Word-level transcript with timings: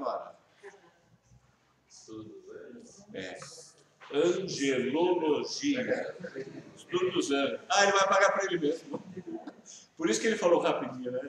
agora. 0.00 0.34
É. 3.14 3.38
Angelologia. 4.12 6.16
Estudo 6.76 7.12
dos 7.12 7.30
anjos. 7.30 7.60
Ah, 7.68 7.84
ele 7.84 7.92
vai 7.92 8.08
pagar 8.08 8.32
para 8.32 8.44
ele 8.46 8.58
mesmo. 8.58 9.00
Por 9.96 10.10
isso 10.10 10.20
que 10.20 10.26
ele 10.26 10.36
falou 10.36 10.60
rapidinho, 10.60 11.12
né? 11.12 11.20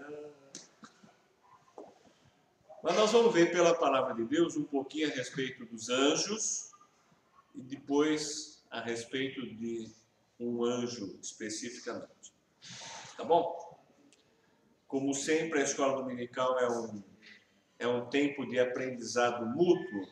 Mas 2.83 2.95
nós 2.95 3.11
vamos 3.11 3.33
ver 3.33 3.51
pela 3.51 3.75
palavra 3.75 4.15
de 4.15 4.23
Deus 4.23 4.55
um 4.55 4.63
pouquinho 4.63 5.07
a 5.07 5.13
respeito 5.13 5.65
dos 5.65 5.89
anjos 5.89 6.71
e 7.53 7.61
depois 7.61 8.63
a 8.71 8.81
respeito 8.81 9.45
de 9.45 9.91
um 10.39 10.63
anjo 10.63 11.15
especificamente. 11.21 12.33
Tá 13.15 13.23
bom? 13.23 13.79
Como 14.87 15.13
sempre, 15.13 15.59
a 15.59 15.63
escola 15.63 16.01
dominical 16.01 16.59
é 16.59 16.69
um, 16.69 17.03
é 17.81 17.87
um 17.87 18.05
tempo 18.05 18.45
de 18.45 18.59
aprendizado 18.59 19.43
mútuo. 19.45 20.07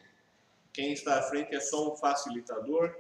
Quem 0.73 0.91
está 0.91 1.19
à 1.19 1.21
frente 1.21 1.55
é 1.55 1.59
só 1.59 1.93
um 1.93 1.95
facilitador, 1.95 2.95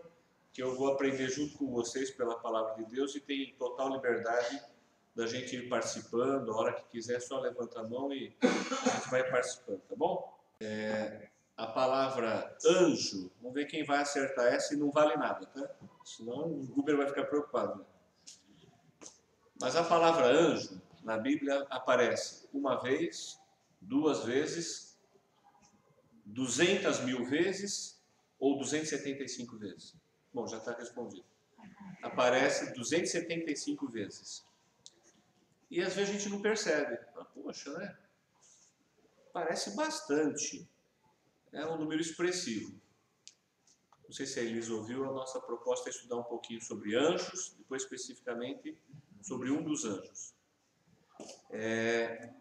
que 0.53 0.61
eu 0.61 0.75
vou 0.75 0.93
aprender 0.93 1.27
junto 1.29 1.57
com 1.57 1.71
vocês 1.71 2.11
pela 2.11 2.39
palavra 2.39 2.75
de 2.75 2.85
Deus 2.85 3.15
e 3.15 3.19
tem 3.19 3.55
total 3.57 3.89
liberdade 3.89 4.61
da 5.15 5.25
gente 5.25 5.55
ir 5.55 5.67
participando. 5.67 6.51
A 6.51 6.55
hora 6.55 6.73
que 6.73 6.83
quiser, 6.83 7.19
só 7.19 7.39
levanta 7.39 7.79
a 7.79 7.83
mão 7.83 8.13
e 8.13 8.31
a 8.41 8.89
gente 8.89 9.09
vai 9.09 9.27
participando, 9.29 9.81
tá 9.89 9.95
bom? 9.95 10.37
É, 10.61 11.29
a 11.57 11.65
palavra 11.65 12.55
anjo, 12.63 13.31
vamos 13.41 13.55
ver 13.55 13.65
quem 13.65 13.83
vai 13.83 13.99
acertar 13.99 14.53
essa 14.53 14.75
e 14.75 14.77
não 14.77 14.91
vale 14.91 15.15
nada, 15.17 15.47
tá? 15.47 15.67
Senão 16.05 16.45
o 16.45 16.67
Google 16.67 16.97
vai 16.97 17.07
ficar 17.07 17.25
preocupado. 17.25 17.79
Né? 17.79 17.85
Mas 19.59 19.75
a 19.75 19.83
palavra 19.83 20.27
anjo 20.27 20.79
na 21.03 21.17
Bíblia 21.17 21.65
aparece 21.71 22.47
uma 22.53 22.79
vez, 22.81 23.39
duas 23.81 24.23
vezes, 24.23 24.97
200 26.25 27.01
mil 27.01 27.25
vezes 27.25 27.99
ou 28.39 28.57
275 28.57 29.57
vezes? 29.57 29.95
Bom, 30.33 30.47
já 30.47 30.57
está 30.57 30.73
respondido. 30.73 31.25
Aparece 32.01 32.73
275 32.73 33.87
vezes. 33.87 34.45
E 35.69 35.81
às 35.81 35.95
vezes 35.95 36.09
a 36.09 36.13
gente 36.13 36.29
não 36.29 36.41
percebe. 36.41 36.97
Ah, 37.15 37.25
poxa, 37.25 37.71
né? 37.77 37.97
Parece 39.33 39.75
bastante. 39.75 40.67
É 41.51 41.65
um 41.65 41.77
número 41.77 42.01
expressivo. 42.01 42.79
Não 44.03 44.11
sei 44.11 44.25
se 44.25 44.39
a 44.39 44.43
Elisa 44.43 44.73
ouviu, 44.73 45.05
a 45.05 45.13
nossa 45.13 45.39
proposta 45.39 45.89
é 45.89 45.91
estudar 45.91 46.17
um 46.17 46.23
pouquinho 46.23 46.61
sobre 46.61 46.95
anjos, 46.95 47.53
depois 47.57 47.83
especificamente 47.83 48.75
sobre 49.21 49.51
um 49.51 49.61
dos 49.61 49.85
anjos. 49.85 50.33
É, 51.51 52.33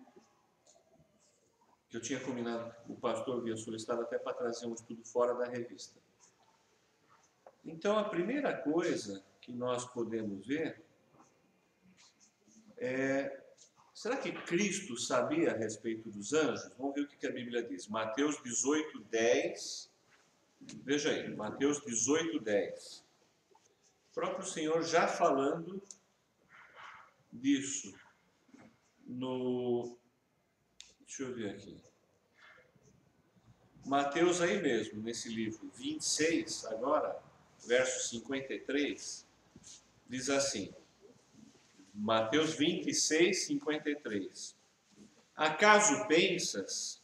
eu 1.96 2.02
tinha 2.02 2.20
combinado, 2.20 2.74
o 2.86 2.94
pastor 2.94 3.38
havia 3.38 3.56
solicitado 3.56 4.02
até 4.02 4.18
para 4.18 4.34
trazer 4.34 4.66
um 4.66 4.74
estudo 4.74 5.02
fora 5.04 5.34
da 5.34 5.46
revista. 5.46 5.98
Então, 7.64 7.98
a 7.98 8.04
primeira 8.04 8.56
coisa 8.56 9.24
que 9.40 9.52
nós 9.52 9.84
podemos 9.86 10.46
ver 10.46 10.82
é: 12.76 13.42
será 13.94 14.16
que 14.16 14.32
Cristo 14.42 14.96
sabia 14.96 15.52
a 15.52 15.56
respeito 15.56 16.10
dos 16.10 16.32
anjos? 16.32 16.70
Vamos 16.78 16.94
ver 16.94 17.02
o 17.02 17.08
que 17.08 17.26
a 17.26 17.32
Bíblia 17.32 17.62
diz. 17.62 17.88
Mateus 17.88 18.42
18, 18.42 19.00
10. 19.04 19.90
Veja 20.84 21.10
aí, 21.10 21.34
Mateus 21.34 21.82
18, 21.84 22.40
10. 22.40 23.04
O 24.10 24.14
próprio 24.14 24.46
Senhor 24.46 24.82
já 24.82 25.08
falando 25.08 25.82
disso 27.32 27.94
no. 29.06 29.96
Deixa 31.00 31.22
eu 31.22 31.34
ver 31.34 31.50
aqui. 31.50 31.87
Mateus 33.88 34.42
aí 34.42 34.60
mesmo, 34.60 35.00
nesse 35.00 35.30
livro 35.30 35.70
26, 35.74 36.66
agora, 36.66 37.18
verso 37.66 38.06
53, 38.10 39.26
diz 40.06 40.28
assim: 40.28 40.74
Mateus 41.94 42.52
26, 42.52 43.46
53. 43.46 44.54
Acaso 45.34 46.06
pensas 46.06 47.02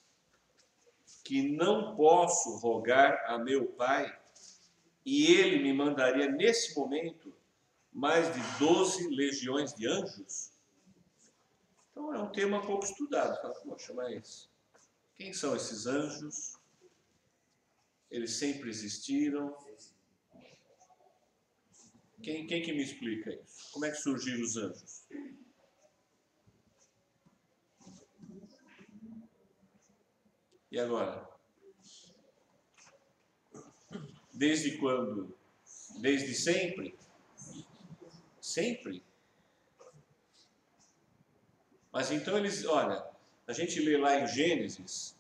que 1.25 1.57
não 1.57 1.97
posso 1.97 2.59
rogar 2.59 3.25
a 3.29 3.39
meu 3.39 3.65
Pai 3.67 4.15
e 5.07 5.33
ele 5.37 5.63
me 5.63 5.73
mandaria 5.73 6.31
nesse 6.31 6.77
momento 6.77 7.35
mais 7.91 8.27
de 8.35 8.59
12 8.59 9.09
legiões 9.09 9.73
de 9.73 9.89
anjos? 9.89 10.53
Então 11.91 12.15
é 12.15 12.19
um 12.19 12.31
tema 12.31 12.61
pouco 12.61 12.85
estudado. 12.85 13.41
Fala, 13.41 13.55
poxa, 13.55 13.95
mas 13.95 14.51
quem 15.15 15.33
são 15.33 15.57
esses 15.57 15.87
anjos? 15.87 16.63
Eles 18.15 18.35
sempre 18.35 18.71
existiram? 18.71 19.53
Quem, 22.23 22.47
quem 22.47 22.63
que 22.63 22.73
me 22.73 22.85
explica 22.85 23.35
isso? 23.35 23.73
Como 23.73 23.85
é 23.87 23.91
que 23.91 23.97
surgiram 23.97 24.41
os 24.41 24.57
anjos? 24.57 25.05
E 30.71 30.79
agora? 30.79 31.29
Desde 34.33 34.79
quando? 34.79 35.37
Desde 35.99 36.35
sempre? 36.35 36.97
Sempre? 38.41 39.03
Mas 41.93 42.13
então 42.13 42.39
eles, 42.39 42.65
olha, 42.65 43.05
a 43.45 43.53
gente 43.53 43.81
lê 43.81 43.99
lá 43.99 44.21
em 44.21 44.27
Gênesis 44.29 45.17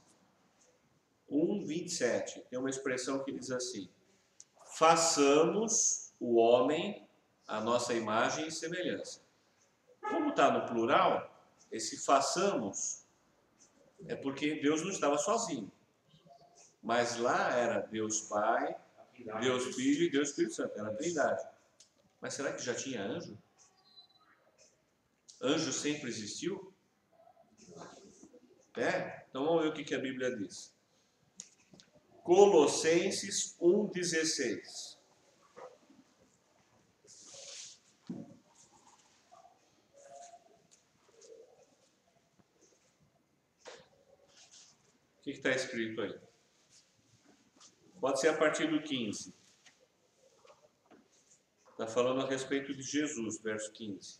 1, 1.34 1.64
27, 1.64 2.46
tem 2.48 2.58
uma 2.58 2.70
expressão 2.70 3.24
que 3.24 3.32
diz 3.32 3.50
assim: 3.50 3.88
façamos 4.64 6.12
o 6.20 6.36
homem 6.36 7.06
a 7.46 7.60
nossa 7.60 7.92
imagem 7.92 8.46
e 8.46 8.52
semelhança. 8.52 9.20
Como 10.00 10.30
está 10.30 10.50
no 10.50 10.66
plural, 10.66 11.30
esse 11.70 12.04
façamos 12.04 13.04
é 14.06 14.14
porque 14.14 14.60
Deus 14.60 14.82
não 14.82 14.90
estava 14.90 15.18
sozinho. 15.18 15.70
Mas 16.82 17.16
lá 17.16 17.50
era 17.56 17.80
Deus 17.80 18.20
Pai, 18.22 18.76
Deus 19.40 19.74
Filho 19.74 20.04
e 20.04 20.10
Deus 20.10 20.30
Espírito 20.30 20.54
Santo, 20.54 20.78
era 20.78 20.90
a 20.90 20.94
Trindade. 20.94 21.46
Mas 22.20 22.34
será 22.34 22.52
que 22.52 22.62
já 22.62 22.74
tinha 22.74 23.02
anjo? 23.02 23.36
Anjo 25.40 25.72
sempre 25.72 26.08
existiu? 26.08 26.72
É? 28.76 29.24
Então 29.28 29.44
vamos 29.44 29.62
ver 29.62 29.68
o 29.68 29.72
que, 29.72 29.94
a 29.94 29.98
Bíblia 29.98 30.36
diz. 30.36 30.73
Colossenses 32.24 33.54
1,16. 33.60 34.96
O 45.18 45.22
que 45.22 45.32
está 45.32 45.50
escrito 45.50 46.00
aí? 46.00 46.18
Pode 48.00 48.20
ser 48.20 48.28
a 48.28 48.38
partir 48.38 48.68
do 48.68 48.82
15. 48.82 49.34
Está 51.72 51.86
falando 51.86 52.22
a 52.22 52.26
respeito 52.26 52.72
de 52.72 52.82
Jesus, 52.82 53.38
verso 53.42 53.70
15. 53.74 54.18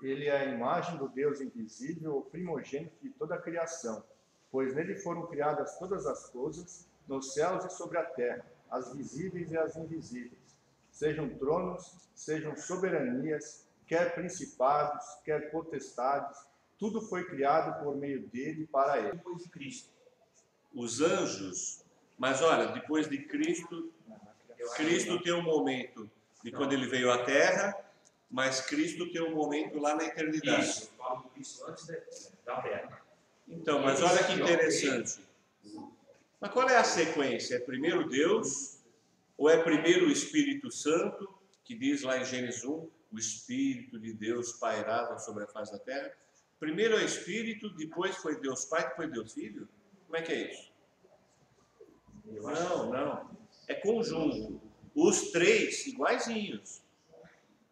Ele 0.00 0.26
é 0.28 0.36
a 0.36 0.44
imagem 0.44 0.96
do 0.98 1.08
Deus 1.08 1.40
invisível, 1.40 2.18
o 2.18 2.22
primogênito 2.22 2.96
de 3.02 3.10
toda 3.10 3.34
a 3.34 3.42
criação, 3.42 4.04
pois 4.52 4.72
nele 4.72 4.94
foram 4.94 5.26
criadas 5.26 5.76
todas 5.80 6.06
as 6.06 6.30
coisas, 6.30 6.88
nos 7.08 7.34
céus 7.34 7.64
e 7.64 7.70
sobre 7.70 7.98
a 7.98 8.04
terra, 8.04 8.44
as 8.70 8.94
visíveis 8.94 9.50
e 9.50 9.58
as 9.58 9.76
invisíveis, 9.76 10.56
sejam 10.90 11.28
tronos, 11.28 12.08
sejam 12.14 12.56
soberanias, 12.56 13.66
quer 13.86 14.14
principados, 14.14 15.04
quer 15.24 15.50
potestades, 15.50 16.38
tudo 16.78 17.02
foi 17.02 17.24
criado 17.24 17.82
por 17.82 17.96
meio 17.96 18.26
dele 18.28 18.66
para 18.70 18.98
ele. 18.98 19.12
Depois 19.12 19.42
de 19.42 19.48
Cristo. 19.48 19.90
Os 20.72 21.00
anjos, 21.00 21.84
mas 22.16 22.40
olha, 22.40 22.68
depois 22.68 23.08
de 23.08 23.18
Cristo, 23.18 23.92
Cristo 24.76 25.20
tem 25.20 25.32
um 25.32 25.42
momento 25.42 26.08
de 26.44 26.52
quando 26.52 26.72
ele 26.72 26.86
veio 26.86 27.10
à 27.10 27.24
terra, 27.24 27.76
mas 28.30 28.60
Cristo 28.60 29.10
tem 29.10 29.20
um 29.22 29.34
momento 29.34 29.78
lá 29.78 29.96
na 29.96 30.04
eternidade. 30.04 30.64
Isso, 30.64 30.84
eu 30.84 31.04
falo 31.04 31.30
isso 31.36 31.66
antes 31.66 32.32
da 32.46 32.62
terra. 32.62 33.02
Então, 33.48 33.82
mas 33.82 34.00
olha 34.00 34.22
que 34.22 34.34
interessante. 34.34 35.20
Mas 36.40 36.50
qual 36.52 36.68
é 36.68 36.76
a 36.76 36.84
sequência? 36.84 37.56
É 37.56 37.58
primeiro 37.58 38.08
Deus, 38.08 38.80
ou 39.36 39.50
é 39.50 39.62
primeiro 39.62 40.06
o 40.06 40.10
Espírito 40.10 40.70
Santo, 40.70 41.28
que 41.64 41.74
diz 41.74 42.02
lá 42.02 42.18
em 42.18 42.24
Gênesis 42.24 42.64
1, 42.64 42.88
o 43.12 43.18
Espírito 43.18 43.98
de 43.98 44.12
Deus 44.12 44.52
pairava 44.52 45.18
sobre 45.18 45.44
a 45.44 45.46
face 45.46 45.72
da 45.72 45.78
terra? 45.78 46.12
Primeiro 46.58 46.96
é 46.96 47.02
o 47.02 47.04
Espírito, 47.04 47.70
depois 47.70 48.16
foi 48.16 48.40
Deus 48.40 48.64
Pai, 48.64 48.88
depois 48.88 49.10
Deus 49.10 49.32
Filho? 49.32 49.68
Como 50.06 50.16
é 50.16 50.22
que 50.22 50.32
é 50.32 50.52
isso? 50.52 50.72
Não, 52.24 52.90
não. 52.90 53.30
É 53.68 53.74
conjunto. 53.74 54.60
Os 54.94 55.30
três 55.30 55.86
iguaizinhos. 55.86 56.82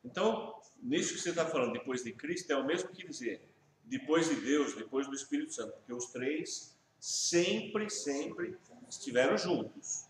Então, 0.04 0.54
nisso 0.82 1.14
que 1.14 1.20
você 1.20 1.30
está 1.30 1.44
falando, 1.46 1.72
depois 1.72 2.02
de 2.02 2.12
Cristo, 2.12 2.50
é 2.52 2.56
o 2.56 2.66
mesmo 2.66 2.90
que 2.90 3.06
dizer 3.06 3.42
depois 3.88 4.28
de 4.28 4.36
Deus, 4.36 4.74
depois 4.74 5.06
do 5.06 5.14
Espírito 5.14 5.52
Santo, 5.52 5.72
porque 5.72 5.92
os 5.92 6.06
três 6.06 6.76
sempre, 6.98 7.88
sempre 7.90 8.56
estiveram 8.88 9.36
juntos. 9.36 10.06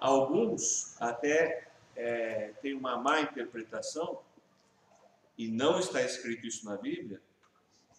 Alguns 0.00 1.00
até 1.00 1.68
é, 1.96 2.52
têm 2.60 2.74
uma 2.74 2.96
má 2.96 3.20
interpretação, 3.20 4.22
e 5.38 5.46
não 5.46 5.78
está 5.78 6.02
escrito 6.02 6.46
isso 6.46 6.64
na 6.64 6.76
Bíblia, 6.76 7.22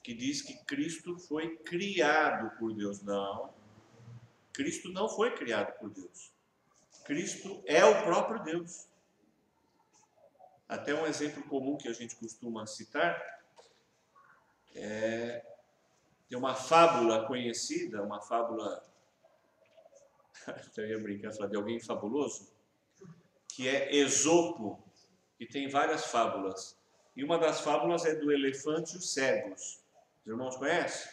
que 0.03 0.13
diz 0.13 0.41
que 0.41 0.57
Cristo 0.65 1.17
foi 1.17 1.55
criado 1.57 2.57
por 2.57 2.73
Deus. 2.73 3.01
Não. 3.01 3.53
Cristo 4.51 4.89
não 4.89 5.07
foi 5.07 5.33
criado 5.35 5.71
por 5.79 5.89
Deus. 5.89 6.31
Cristo 7.05 7.63
é 7.65 7.83
o 7.85 8.03
próprio 8.03 8.43
Deus. 8.43 8.87
Até 10.67 10.93
um 10.93 11.07
exemplo 11.07 11.41
comum 11.43 11.77
que 11.77 11.87
a 11.87 11.93
gente 11.93 12.15
costuma 12.17 12.67
citar 12.67 13.39
é 14.75 15.43
tem 16.29 16.37
uma 16.37 16.53
fábula 16.53 17.25
conhecida, 17.25 18.03
uma 18.03 18.21
fábula 18.21 18.83
eu 20.77 20.87
ia 20.87 20.99
brincar 20.99 21.33
falar 21.33 21.49
de 21.49 21.57
alguém 21.57 21.79
fabuloso, 21.79 22.47
que 23.47 23.67
é 23.67 23.95
Esopo, 23.95 24.81
que 25.37 25.45
tem 25.45 25.67
várias 25.67 26.05
fábulas. 26.05 26.77
E 27.15 27.23
uma 27.23 27.37
das 27.37 27.61
fábulas 27.61 28.05
é 28.05 28.15
do 28.15 28.31
elefante 28.31 28.93
e 28.93 28.97
os 28.97 29.13
cegos. 29.13 29.81
Os 30.21 30.27
irmãos 30.27 30.55
conhecem? 30.57 31.11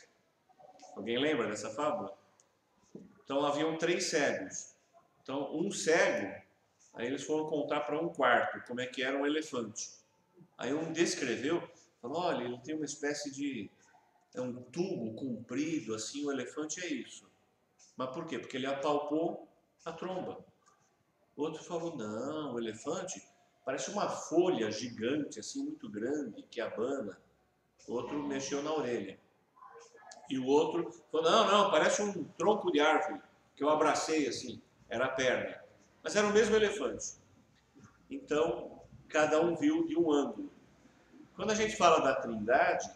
Alguém 0.95 1.19
lembra 1.19 1.49
dessa 1.49 1.71
fábula? 1.71 2.17
Então 3.25 3.45
haviam 3.45 3.77
três 3.77 4.05
cegos. 4.05 4.75
Então 5.23 5.57
um 5.57 5.71
cego, 5.71 6.33
aí 6.95 7.07
eles 7.07 7.25
foram 7.25 7.47
contar 7.49 7.81
para 7.81 8.01
um 8.01 8.09
quarto 8.09 8.65
como 8.67 8.81
é 8.81 8.87
que 8.87 9.03
era 9.03 9.17
um 9.19 9.27
elefante. 9.27 9.91
Aí 10.57 10.73
um 10.73 10.93
descreveu, 10.93 11.69
falou: 12.01 12.23
olha, 12.23 12.45
ele 12.45 12.59
tem 12.59 12.77
uma 12.77 12.85
espécie 12.85 13.33
de 13.33 13.71
é 14.37 14.43
um 14.43 14.55
tubo 14.55 15.15
comprido 15.15 15.95
assim, 15.95 16.25
o 16.25 16.31
elefante 16.31 16.81
é 16.85 16.87
isso. 16.87 17.27
Mas 17.97 18.11
por 18.11 18.27
quê? 18.27 18.39
Porque 18.39 18.57
ele 18.57 18.67
apalpou 18.67 19.49
a 19.85 19.93
tromba. 19.93 20.45
Outro 21.35 21.63
falou: 21.65 21.97
não, 21.97 22.55
o 22.55 22.59
elefante 22.59 23.23
parece 23.65 23.91
uma 23.91 24.09
folha 24.09 24.71
gigante, 24.71 25.41
assim, 25.41 25.65
muito 25.65 25.89
grande, 25.89 26.43
que 26.51 26.61
abana. 26.61 27.19
Outro 27.89 28.23
mexeu 28.23 28.63
na 28.63 28.73
orelha. 28.73 29.19
E 30.29 30.39
o 30.39 30.47
outro 30.47 30.91
falou: 31.11 31.31
não, 31.31 31.47
não, 31.47 31.71
parece 31.71 32.03
um 32.03 32.25
tronco 32.25 32.71
de 32.71 32.81
árvore 32.81 33.21
que 33.55 33.65
eu 33.65 33.71
abracei 33.71 34.29
assim, 34.29 34.61
era 34.89 35.07
a 35.07 35.11
perna. 35.11 35.63
Mas 36.03 36.15
era 36.15 36.27
o 36.27 36.33
mesmo 36.33 36.55
elefante. 36.55 37.15
Então, 38.11 38.83
cada 39.09 39.41
um 39.41 39.57
viu 39.57 39.87
de 39.87 39.97
um 39.99 40.13
ângulo. 40.13 40.53
Quando 41.35 41.51
a 41.51 41.55
gente 41.55 41.77
fala 41.77 42.01
da 42.01 42.15
trindade, 42.15 42.89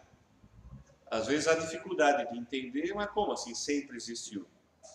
às 1.11 1.27
vezes 1.27 1.49
há 1.49 1.55
dificuldade 1.55 2.31
de 2.31 2.39
entender, 2.39 2.95
mas 2.95 3.11
como 3.11 3.33
assim 3.33 3.53
sempre 3.53 3.97
existiu? 3.97 4.47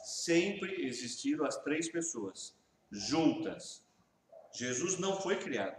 Sempre 0.06 0.88
existiram 0.88 1.46
as 1.46 1.58
três 1.58 1.90
pessoas 1.90 2.56
juntas. 2.90 3.84
Jesus 4.54 4.98
não 4.98 5.20
foi 5.20 5.38
criado. 5.38 5.78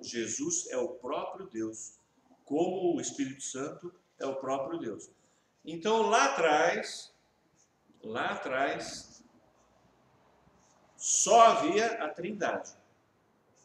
Jesus 0.00 0.68
é 0.70 0.76
o 0.76 0.88
próprio 0.88 1.46
Deus, 1.46 1.98
como 2.44 2.94
o 2.94 3.00
Espírito 3.00 3.42
Santo 3.42 3.92
é 4.20 4.26
o 4.26 4.36
próprio 4.36 4.78
Deus. 4.78 5.10
Então 5.64 6.08
lá 6.08 6.26
atrás, 6.26 7.12
lá 8.02 8.30
atrás, 8.30 9.24
só 10.96 11.40
havia 11.40 12.04
a 12.04 12.08
Trindade. 12.08 12.72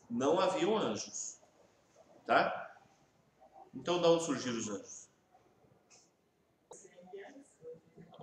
Não 0.10 0.40
haviam 0.40 0.76
anjos. 0.76 1.38
Tá? 2.26 2.76
Então 3.74 4.02
de 4.02 4.08
onde 4.08 4.26
surgiram 4.26 4.58
os 4.58 4.68
anjos? 4.68 5.07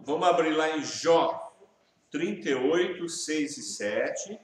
Vamos 0.04 0.28
abrir 0.28 0.50
lá 0.50 0.76
em 0.76 0.84
Jó 0.84 1.56
38, 2.10 3.08
6 3.08 3.56
e 3.56 3.62
7. 3.62 4.40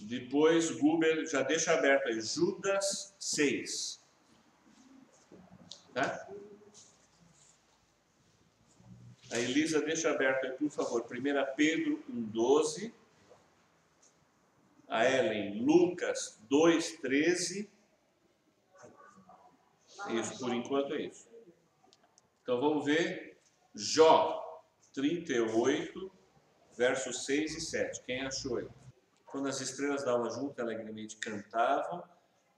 Depois, 0.00 0.70
Google 0.72 1.24
já 1.26 1.42
deixa 1.42 1.74
aberto 1.74 2.08
aí, 2.08 2.20
Judas 2.20 3.14
6. 3.20 4.02
Tá? 5.94 6.28
A 9.30 9.38
Elisa 9.38 9.80
deixa 9.80 10.10
aberto 10.10 10.46
aí, 10.46 10.52
por 10.52 10.70
favor. 10.70 11.02
1 11.02 11.54
Pedro 11.54 12.02
1, 12.08 12.22
12. 12.22 12.94
A 14.88 15.08
Ellen, 15.08 15.62
Lucas 15.62 16.36
2, 16.48 16.96
13. 16.96 17.70
Isso, 20.10 20.38
por 20.40 20.52
enquanto 20.52 20.94
é 20.94 21.02
isso. 21.02 21.28
Então 22.42 22.60
vamos 22.60 22.84
ver 22.84 23.27
Jó 23.78 24.44
38, 24.92 26.10
versos 26.76 27.24
6 27.26 27.56
e 27.58 27.60
7. 27.60 28.02
Quem 28.02 28.22
achou 28.22 28.56
aí? 28.56 28.66
Quando 29.24 29.46
as 29.46 29.60
estrelas 29.60 30.04
davam 30.04 30.28
junto, 30.28 30.60
alegremente 30.60 31.16
cantavam 31.18 32.02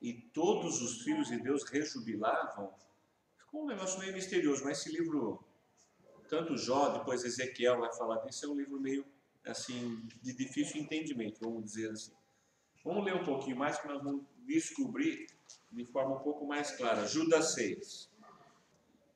e 0.00 0.14
todos 0.14 0.80
os 0.80 1.02
filhos 1.02 1.28
de 1.28 1.38
Deus 1.38 1.64
rejubilavam. 1.64 2.72
Ficou 3.36 3.64
um 3.64 3.66
negócio 3.66 3.98
meio 3.98 4.14
misterioso, 4.14 4.64
mas 4.64 4.78
esse 4.78 4.96
livro, 4.96 5.44
tanto 6.26 6.56
Jó, 6.56 6.88
depois 6.88 7.22
Ezequiel 7.22 7.80
vai 7.80 7.92
falar 7.94 8.20
disso, 8.20 8.46
é 8.46 8.48
um 8.48 8.56
livro 8.56 8.80
meio 8.80 9.04
assim 9.44 10.00
de 10.22 10.32
difícil 10.32 10.80
entendimento, 10.80 11.40
vamos 11.40 11.64
dizer 11.66 11.90
assim. 11.90 12.14
Vamos 12.82 13.04
ler 13.04 13.14
um 13.14 13.24
pouquinho 13.24 13.58
mais 13.58 13.78
que 13.78 13.86
nós 13.86 14.02
vamos 14.02 14.24
descobrir 14.46 15.26
de 15.70 15.84
forma 15.84 16.16
um 16.16 16.20
pouco 16.20 16.46
mais 16.46 16.70
clara. 16.70 17.06
Judas 17.06 17.52
6. 17.52 18.08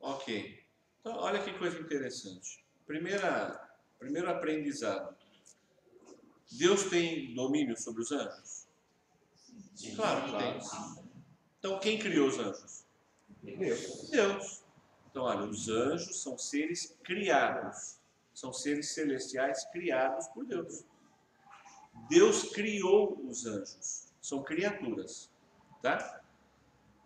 Ok. 0.01 0.64
Então, 1.05 1.19
olha 1.19 1.45
que 1.45 1.53
coisa 1.59 1.79
interessante. 1.79 2.65
Primeira, 2.87 3.61
primeiro 3.99 4.31
aprendizado. 4.31 5.15
Deus 6.51 6.85
tem 6.85 7.35
domínio 7.35 7.77
sobre 7.77 8.01
os 8.01 8.11
anjos? 8.11 8.67
Claro 9.95 10.25
que 10.25 10.39
tem. 10.39 10.59
Então, 11.59 11.79
quem 11.79 11.99
criou 11.99 12.29
os 12.29 12.39
anjos? 12.39 12.87
Deus. 13.43 14.09
Deus. 14.09 14.63
Então, 15.11 15.25
olha, 15.25 15.43
os 15.43 15.69
anjos 15.69 16.23
são 16.23 16.39
seres 16.39 16.97
criados. 17.05 17.99
São 18.33 18.51
seres 18.51 18.95
celestiais 18.95 19.63
criados 19.67 20.27
por 20.29 20.47
Deus. 20.47 20.87
Deus 22.09 22.51
criou 22.51 23.21
os 23.29 23.45
anjos. 23.45 24.09
São 24.23 24.43
criaturas. 24.43 25.31
Tá? 25.83 26.23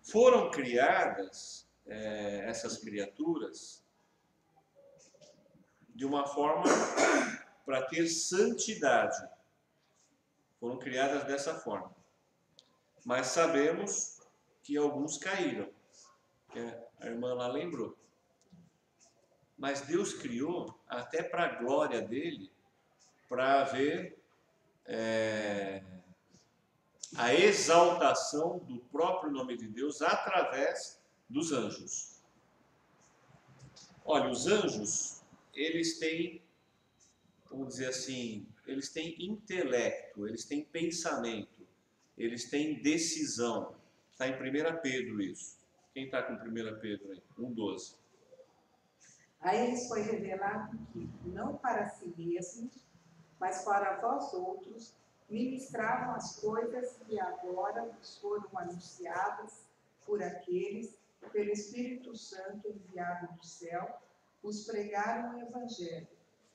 Foram 0.04 0.52
criadas 0.52 1.66
é, 1.84 2.44
essas 2.48 2.78
criaturas 2.78 3.82
de 5.98 6.06
uma 6.06 6.24
forma 6.28 6.62
para 7.66 7.82
ter 7.82 8.06
santidade. 8.06 9.20
Foram 10.60 10.78
criadas 10.78 11.24
dessa 11.24 11.58
forma. 11.58 11.92
Mas 13.04 13.26
sabemos 13.26 14.20
que 14.62 14.76
alguns 14.76 15.18
caíram, 15.18 15.68
que 16.52 16.60
a 17.00 17.06
irmã 17.06 17.34
lá 17.34 17.48
lembrou. 17.48 17.98
Mas 19.58 19.80
Deus 19.80 20.14
criou 20.14 20.80
até 20.86 21.20
para 21.20 21.46
a 21.46 21.54
glória 21.56 22.00
dele, 22.00 22.48
para 23.28 23.64
ver 23.64 24.22
é, 24.86 25.82
a 27.16 27.34
exaltação 27.34 28.60
do 28.60 28.78
próprio 28.92 29.32
nome 29.32 29.56
de 29.56 29.66
Deus 29.66 30.00
através 30.00 31.02
dos 31.28 31.50
anjos. 31.50 32.22
Olha, 34.04 34.30
os 34.30 34.46
anjos 34.46 35.17
eles 35.58 35.98
têm, 35.98 36.40
vamos 37.50 37.68
dizer 37.68 37.88
assim, 37.88 38.46
eles 38.66 38.90
têm 38.90 39.16
intelecto, 39.18 40.26
eles 40.26 40.44
têm 40.44 40.64
pensamento, 40.64 41.66
eles 42.16 42.48
têm 42.48 42.80
decisão. 42.80 43.74
Está 44.12 44.28
em 44.28 44.34
1 44.34 44.80
Pedro 44.80 45.20
isso. 45.20 45.58
Quem 45.92 46.04
está 46.04 46.22
com 46.22 46.34
1 46.34 46.38
Pedro 46.80 47.10
aí? 47.10 47.22
1,12. 47.36 47.96
A 49.40 49.54
eles 49.54 49.88
foi 49.88 50.02
revelado 50.02 50.78
que, 50.92 51.08
não 51.24 51.56
para 51.56 51.88
si 51.88 52.12
mesmos, 52.16 52.86
mas 53.40 53.64
para 53.64 54.00
vós 54.00 54.32
outros, 54.34 54.94
ministravam 55.28 56.14
as 56.14 56.40
coisas 56.40 56.96
que 57.06 57.18
agora 57.20 57.84
vos 57.84 58.18
foram 58.18 58.48
anunciadas 58.56 59.64
por 60.06 60.22
aqueles, 60.22 60.96
pelo 61.32 61.50
Espírito 61.50 62.16
Santo 62.16 62.68
enviado 62.68 63.32
do 63.34 63.44
céu, 63.44 64.00
os 64.48 64.64
pregaram 64.64 65.36
o 65.36 65.40
Evangelho, 65.40 66.08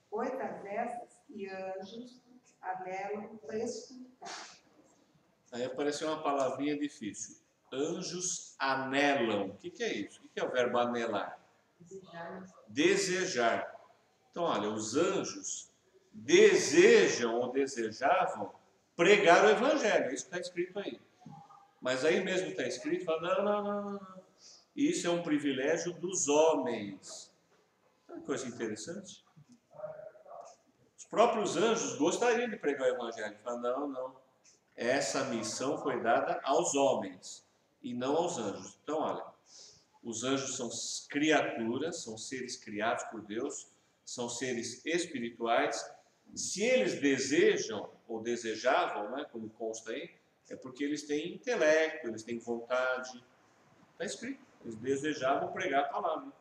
coisas 0.09 0.65
essas 0.65 1.21
que 1.27 1.47
anjos 1.47 2.21
anelam 2.61 3.39
escutar. 3.53 4.57
Aí 5.51 5.63
apareceu 5.63 6.07
uma 6.07 6.23
palavrinha 6.23 6.77
difícil. 6.77 7.37
Anjos 7.71 8.55
anelam. 8.57 9.49
O 9.49 9.57
que, 9.57 9.69
que 9.69 9.83
é 9.83 9.93
isso? 9.93 10.19
O 10.19 10.21
que, 10.23 10.29
que 10.29 10.39
é 10.39 10.43
o 10.43 10.51
verbo 10.51 10.79
anelar? 10.79 11.39
Desejar. 11.79 12.43
Desejar. 12.67 13.75
Então, 14.31 14.43
olha, 14.43 14.69
os 14.69 14.95
anjos 14.95 15.71
desejam 16.11 17.35
ou 17.35 17.51
desejavam 17.51 18.53
pregar 18.95 19.45
o 19.45 19.49
Evangelho. 19.49 20.07
Isso 20.07 20.25
está 20.25 20.39
escrito 20.39 20.79
aí. 20.79 20.99
Mas 21.79 22.05
aí 22.05 22.23
mesmo 22.23 22.47
está 22.47 22.63
escrito, 22.63 23.05
fala, 23.05 23.21
não, 23.21 23.43
não, 23.43 23.63
não, 23.63 23.91
não. 23.93 24.23
Isso 24.75 25.05
é 25.05 25.09
um 25.09 25.21
privilégio 25.21 25.93
dos 25.93 26.27
homens. 26.27 27.32
Que 28.13 28.21
coisa 28.21 28.47
interessante. 28.47 29.23
Os 30.97 31.05
próprios 31.05 31.57
anjos 31.57 31.95
gostariam 31.97 32.49
de 32.49 32.57
pregar 32.57 32.89
o 32.89 32.93
evangelho. 32.95 33.37
Falam, 33.43 33.61
não, 33.61 33.87
não. 33.87 34.15
Essa 34.75 35.25
missão 35.25 35.77
foi 35.77 36.01
dada 36.01 36.39
aos 36.43 36.73
homens 36.73 37.45
e 37.81 37.93
não 37.93 38.15
aos 38.15 38.37
anjos. 38.37 38.77
Então, 38.83 38.99
olha, 38.99 39.23
os 40.03 40.23
anjos 40.23 40.55
são 40.57 40.69
criaturas, 41.09 42.03
são 42.03 42.17
seres 42.17 42.57
criados 42.57 43.03
por 43.05 43.21
Deus, 43.21 43.67
são 44.05 44.27
seres 44.27 44.83
espirituais. 44.85 45.85
Se 46.35 46.63
eles 46.63 46.99
desejam 46.99 47.89
ou 48.07 48.21
desejavam, 48.21 49.11
né, 49.11 49.25
como 49.31 49.49
consta 49.51 49.91
aí, 49.91 50.09
é 50.49 50.55
porque 50.55 50.83
eles 50.83 51.03
têm 51.03 51.35
intelecto, 51.35 52.07
eles 52.07 52.23
têm 52.23 52.39
vontade. 52.39 53.23
Está 53.93 54.05
escrito. 54.05 54.43
Eles 54.63 54.75
desejavam 54.77 55.51
pregar 55.51 55.85
a 55.85 55.89
palavra. 55.89 56.31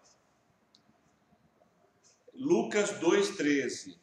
Lucas 2.42 2.90
2,13. 2.98 3.96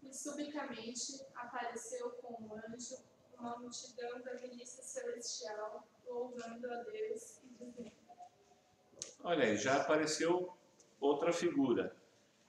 E 0.00 0.14
subitamente 0.14 1.20
apareceu 1.34 2.10
com 2.22 2.40
um 2.40 2.54
anjo 2.54 2.98
uma 3.36 3.58
multidão 3.58 4.20
da 4.20 4.34
milícia 4.34 4.80
celestial, 4.80 5.84
louvando 6.06 6.72
a 6.72 6.84
Deus 6.84 7.40
e 7.42 7.64
dizendo. 7.64 7.90
Olha 9.24 9.44
aí, 9.44 9.56
já 9.56 9.80
apareceu 9.80 10.56
outra 11.00 11.32
figura 11.32 11.96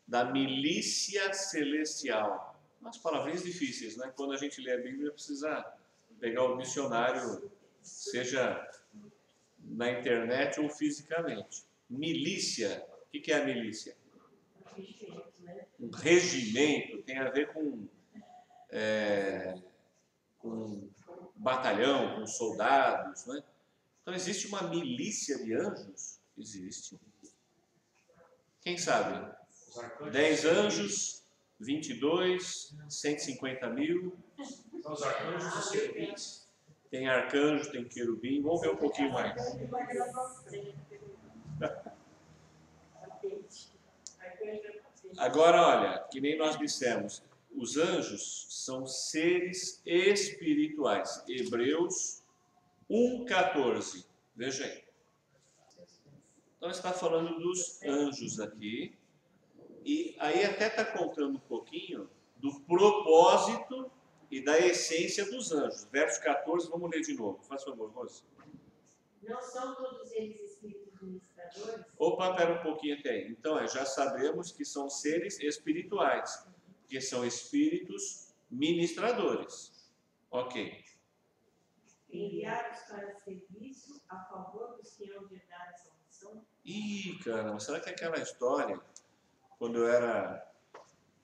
da 0.08 0.26
milícia 0.26 1.34
celestial. 1.34 2.56
Umas 2.80 3.00
palavrinhas 3.00 3.42
difíceis, 3.42 3.98
né? 3.98 4.14
Quando 4.16 4.34
a 4.34 4.38
gente 4.38 4.62
lê 4.62 4.74
a 4.74 4.78
Bíblia, 4.78 5.12
precisa 5.12 5.74
pegar 6.20 6.44
o 6.44 6.58
dicionário, 6.58 7.52
seja 7.82 8.70
na 9.58 9.90
internet 9.90 10.60
ou 10.60 10.70
fisicamente. 10.70 11.66
Milícia, 11.90 12.93
o 13.20 13.22
que 13.22 13.32
é 13.32 13.42
a 13.42 13.46
milícia? 13.46 13.96
Um 15.80 15.90
regimento 15.90 17.02
tem 17.04 17.18
a 17.20 17.30
ver 17.30 17.54
com, 17.54 17.88
é, 18.70 19.56
com 20.40 20.90
batalhão, 21.36 22.16
com 22.16 22.26
soldados, 22.26 23.26
né? 23.26 23.44
Então 24.02 24.14
existe 24.14 24.48
uma 24.48 24.64
milícia 24.64 25.44
de 25.44 25.54
anjos? 25.54 26.20
Existe. 26.38 27.00
Quem 28.62 28.78
sabe? 28.78 29.32
10 30.12 30.46
anjos, 30.46 31.24
22, 31.60 32.76
150 32.90 33.70
mil. 33.70 34.18
São 34.82 34.94
os 34.94 35.04
arcanjos 35.04 35.56
e 35.56 35.70
serpentes. 35.70 36.48
Tem 36.90 37.08
arcanjo, 37.08 37.72
tem 37.72 37.86
querubim. 37.86 38.42
Vamos 38.42 38.62
ver 38.62 38.72
um 38.72 38.78
pouquinho 38.78 39.12
mais. 39.12 39.34
Agora, 45.24 45.66
olha, 45.66 46.00
que 46.12 46.20
nem 46.20 46.38
nós 46.38 46.60
dissemos, 46.60 47.24
os 47.56 47.78
anjos 47.78 48.46
são 48.50 48.86
seres 48.86 49.82
espirituais. 49.86 51.24
Hebreus 51.30 52.22
1,14. 52.92 54.06
Veja 54.36 54.66
aí. 54.66 54.84
Então 56.58 56.70
está 56.70 56.92
falando 56.92 57.40
dos 57.40 57.82
anjos 57.84 58.42
aqui. 58.42 58.98
E 59.86 60.14
aí 60.20 60.44
até 60.44 60.68
está 60.68 60.84
contando 60.84 61.38
um 61.38 61.48
pouquinho 61.48 62.10
do 62.36 62.60
propósito 62.60 63.90
e 64.30 64.44
da 64.44 64.60
essência 64.60 65.24
dos 65.32 65.54
anjos. 65.54 65.88
Verso 65.90 66.22
14, 66.22 66.70
vamos 66.70 66.92
ler 66.92 67.00
de 67.00 67.14
novo. 67.14 67.42
Faz 67.44 67.64
favor, 67.64 67.90
Rose. 67.92 68.24
Não 69.22 69.42
são 69.42 69.74
todos 69.76 70.12
eles 70.12 70.43
espíritos 71.04 71.30
ministradores? 71.54 71.86
Opa, 71.98 72.36
pera 72.36 72.60
um 72.60 72.64
pouquinho 72.64 73.00
até 73.00 73.10
aí. 73.12 73.28
Então, 73.28 73.60
é, 73.60 73.68
já 73.68 73.86
sabemos 73.86 74.52
que 74.52 74.66
são 74.66 74.90
seres 74.90 75.40
espirituais, 75.40 76.48
que 76.88 77.00
são 77.02 77.26
espíritos 77.26 78.34
ministradores. 78.50 79.92
Ok. 80.30 80.84
Enviados 82.12 82.80
para 82.82 83.14
serviço 83.16 84.02
a 84.08 84.24
favor 84.26 84.78
dos 84.78 84.96
que 84.96 85.12
hão 85.12 85.26
de 85.28 85.36
herdar 85.36 85.70
a 85.70 85.78
salvação? 85.78 86.46
Ih, 86.64 87.20
caramba, 87.24 87.60
será 87.60 87.80
que 87.80 87.90
é 87.90 87.94
aquela 87.94 88.20
história, 88.20 88.80
quando 89.58 89.80
eu 89.80 89.88
era 89.88 90.52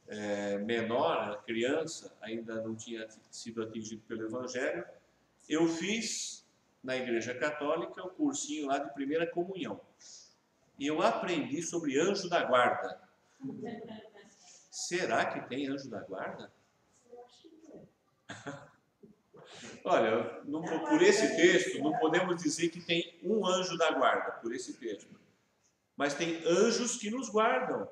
é, 0.08 0.58
menor, 0.58 1.44
criança, 1.44 2.16
ainda 2.22 2.62
não 2.62 2.76
tinha 2.76 3.08
sido 3.30 3.62
atingido 3.62 4.02
pelo 4.08 4.24
Evangelho, 4.24 4.84
eu 5.48 5.68
fiz 5.68 6.39
na 6.84 6.96
Igreja 6.96 7.34
Católica 7.36 8.04
o 8.06 8.10
cursinho 8.10 8.68
lá 8.68 8.78
de 8.80 8.94
primeira 8.94 9.28
comunhão. 9.28 9.80
E 10.78 10.88
eu 10.88 11.02
aprendi 11.02 11.62
sobre 11.62 12.00
anjo 12.00 12.30
da 12.30 12.44
guarda. 12.44 13.02
Será 14.72 15.26
que 15.26 15.48
tem 15.50 15.68
anjo 15.68 15.90
da 15.90 16.02
guarda? 16.02 16.52
Olha, 19.84 20.42
não- 20.46 20.62
por 20.62 21.02
esse 21.02 21.36
texto, 21.36 21.80
não 21.80 21.98
podemos 21.98 22.42
dizer 22.42 22.70
que 22.70 22.80
tem 22.82 23.18
um 23.24 23.46
anjo 23.46 23.78
da 23.78 23.92
guarda, 23.92 24.34
por 24.34 24.54
esse 24.54 24.74
texto. 24.74 25.20
Mas 25.98 26.14
tem 26.14 26.42
anjos 26.46 26.98
que 26.98 27.10
nos 27.10 27.30
guardam. 27.30 27.90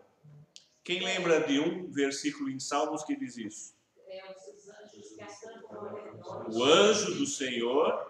Quem 0.84 1.03
lembra 1.03 1.41
de 1.41 1.60
um 1.60 1.89
versículo 1.91 2.50
em 2.50 2.60
Salmos 2.60 3.03
que 3.03 3.15
diz 3.17 3.38
isso? 3.38 3.75
É 4.08 4.22
redor. 5.51 6.50
O 6.50 6.63
anjo 6.63 7.15
do 7.15 7.25
Senhor 7.25 8.06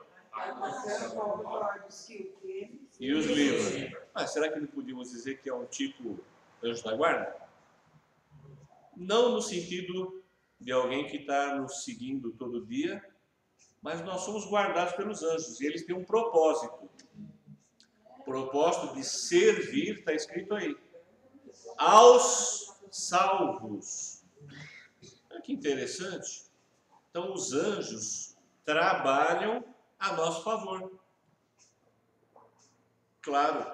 E 2.99 3.13
os 3.13 3.25
livra. 3.25 4.07
Ah, 4.13 4.25
será 4.25 4.51
que 4.51 4.59
não 4.59 4.67
podíamos 4.67 5.11
dizer 5.11 5.41
que 5.41 5.49
é 5.49 5.53
um 5.53 5.65
tipo 5.65 6.19
anjo 6.63 6.83
da 6.83 6.95
guarda? 6.95 7.35
Não 8.95 9.31
no 9.31 9.41
sentido 9.41 10.23
de 10.59 10.71
alguém 10.71 11.07
que 11.07 11.17
está 11.17 11.55
nos 11.55 11.83
seguindo 11.83 12.31
todo 12.31 12.65
dia, 12.65 13.03
mas 13.81 14.01
nós 14.03 14.21
somos 14.21 14.45
guardados 14.49 14.95
pelos 14.95 15.21
anjos 15.21 15.61
e 15.61 15.65
eles 15.65 15.85
têm 15.85 15.95
um 15.95 16.03
propósito. 16.03 16.89
Propósito 18.25 18.95
de 18.95 19.03
servir, 19.03 19.99
está 19.99 20.13
escrito 20.13 20.53
aí, 20.53 20.75
aos 21.77 22.75
salvos. 22.91 24.23
Olha 25.29 25.41
que 25.41 25.53
interessante. 25.53 26.43
Então, 27.09 27.33
os 27.33 27.53
anjos 27.53 28.35
trabalham 28.65 29.63
a 29.99 30.13
nosso 30.13 30.43
favor. 30.43 30.99
Claro, 33.21 33.71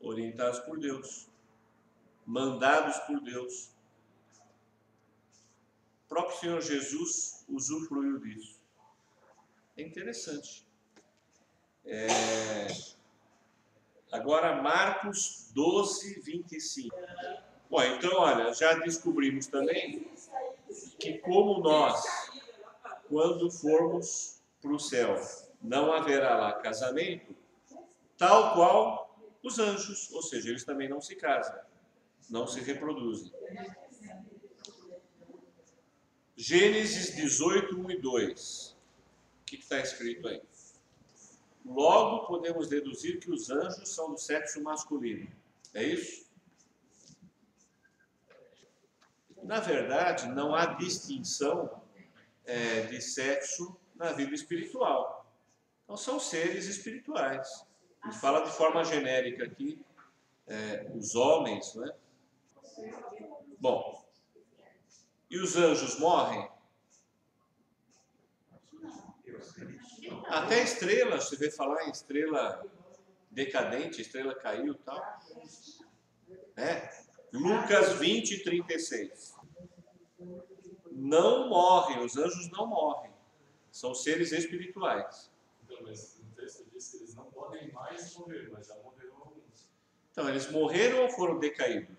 orientados 0.00 0.60
por 0.60 0.78
Deus, 0.78 1.28
mandados 2.26 2.98
por 3.00 3.20
Deus. 3.20 3.70
O 6.04 6.08
próprio 6.08 6.38
Senhor 6.38 6.60
Jesus 6.60 7.44
usufruiu 7.48 8.18
disso. 8.18 8.60
É 9.76 9.82
interessante. 9.82 10.66
É, 11.84 12.66
Agora, 14.12 14.60
Marcos 14.60 15.50
12, 15.54 16.20
25. 16.20 16.96
Bom, 17.70 17.80
então, 17.82 18.18
olha, 18.18 18.52
já 18.52 18.74
descobrimos 18.74 19.46
também 19.46 20.04
que, 20.98 21.18
como 21.18 21.60
nós, 21.60 22.02
quando 23.08 23.48
formos 23.48 24.42
para 24.60 24.72
o 24.72 24.80
céu, 24.80 25.14
não 25.60 25.92
haverá 25.92 26.36
lá 26.36 26.52
casamento, 26.54 27.34
tal 28.16 28.54
qual 28.54 29.18
os 29.42 29.58
anjos, 29.58 30.10
ou 30.12 30.22
seja, 30.22 30.48
eles 30.48 30.64
também 30.64 30.88
não 30.88 31.00
se 31.00 31.16
casam, 31.16 31.58
não 32.28 32.46
se 32.46 32.60
reproduzem. 32.60 33.32
Gênesis 36.36 37.14
18, 37.14 37.78
1 37.78 37.90
e 37.90 38.00
2. 38.00 38.76
O 39.42 39.44
que 39.44 39.56
está 39.56 39.78
escrito 39.78 40.26
aí? 40.26 40.40
Logo 41.64 42.26
podemos 42.26 42.68
deduzir 42.68 43.20
que 43.20 43.30
os 43.30 43.50
anjos 43.50 43.88
são 43.90 44.12
do 44.12 44.18
sexo 44.18 44.62
masculino. 44.62 45.30
É 45.74 45.82
isso? 45.84 46.30
Na 49.42 49.60
verdade, 49.60 50.28
não 50.28 50.54
há 50.54 50.66
distinção 50.66 51.82
é, 52.44 52.82
de 52.82 53.00
sexo 53.00 53.76
na 53.94 54.12
vida 54.12 54.34
espiritual. 54.34 55.19
Então, 55.90 55.98
são 55.98 56.20
seres 56.20 56.66
espirituais. 56.66 57.66
A 58.00 58.08
gente 58.08 58.20
fala 58.20 58.44
de 58.44 58.52
forma 58.52 58.84
genérica 58.84 59.44
aqui, 59.44 59.84
é, 60.46 60.88
os 60.94 61.16
homens, 61.16 61.74
né? 61.74 61.92
Bom, 63.58 64.08
e 65.28 65.36
os 65.36 65.56
anjos 65.56 65.98
morrem? 65.98 66.48
Até 70.28 70.62
estrelas, 70.62 71.24
você 71.24 71.34
vê 71.34 71.50
falar 71.50 71.88
em 71.88 71.90
estrela 71.90 72.64
decadente, 73.28 74.00
estrela 74.00 74.32
caiu 74.32 74.74
e 74.74 74.78
tal. 74.78 75.20
É. 76.56 76.88
Lucas 77.32 77.94
20, 77.94 78.44
36. 78.44 79.34
Não 80.92 81.48
morrem, 81.48 81.98
os 81.98 82.16
anjos 82.16 82.48
não 82.52 82.68
morrem. 82.68 83.10
São 83.72 83.92
seres 83.92 84.30
espirituais. 84.30 85.28
Então, 85.80 85.86
mas 85.88 86.20
no 86.22 86.30
texto 86.34 86.66
diz 86.72 86.90
que 86.90 86.96
eles 86.98 87.14
não 87.14 87.24
podem 87.30 87.72
mais 87.72 88.14
morrer, 88.14 88.50
mas 88.52 88.66
já 88.66 88.76
morreram 88.76 89.16
alguns. 89.16 89.68
Então, 90.12 90.28
eles 90.28 90.50
morreram 90.50 91.02
ou 91.02 91.10
foram 91.10 91.38
decaídos? 91.38 91.96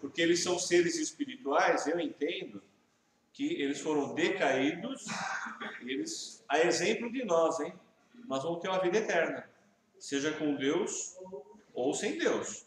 Porque 0.00 0.22
eles 0.22 0.42
são 0.42 0.58
seres 0.58 0.96
espirituais, 0.96 1.86
eu 1.86 2.00
entendo 2.00 2.62
que 3.32 3.60
eles 3.60 3.80
foram 3.80 4.14
decaídos, 4.14 5.04
eles, 5.82 6.42
a 6.48 6.60
exemplo 6.60 7.12
de 7.12 7.24
nós, 7.24 7.60
hein? 7.60 7.74
Nós 8.26 8.42
vamos 8.42 8.60
ter 8.60 8.68
uma 8.68 8.80
vida 8.80 8.98
eterna, 8.98 9.48
seja 9.98 10.32
com 10.32 10.54
Deus 10.54 11.16
ou 11.74 11.92
sem 11.92 12.16
Deus, 12.18 12.66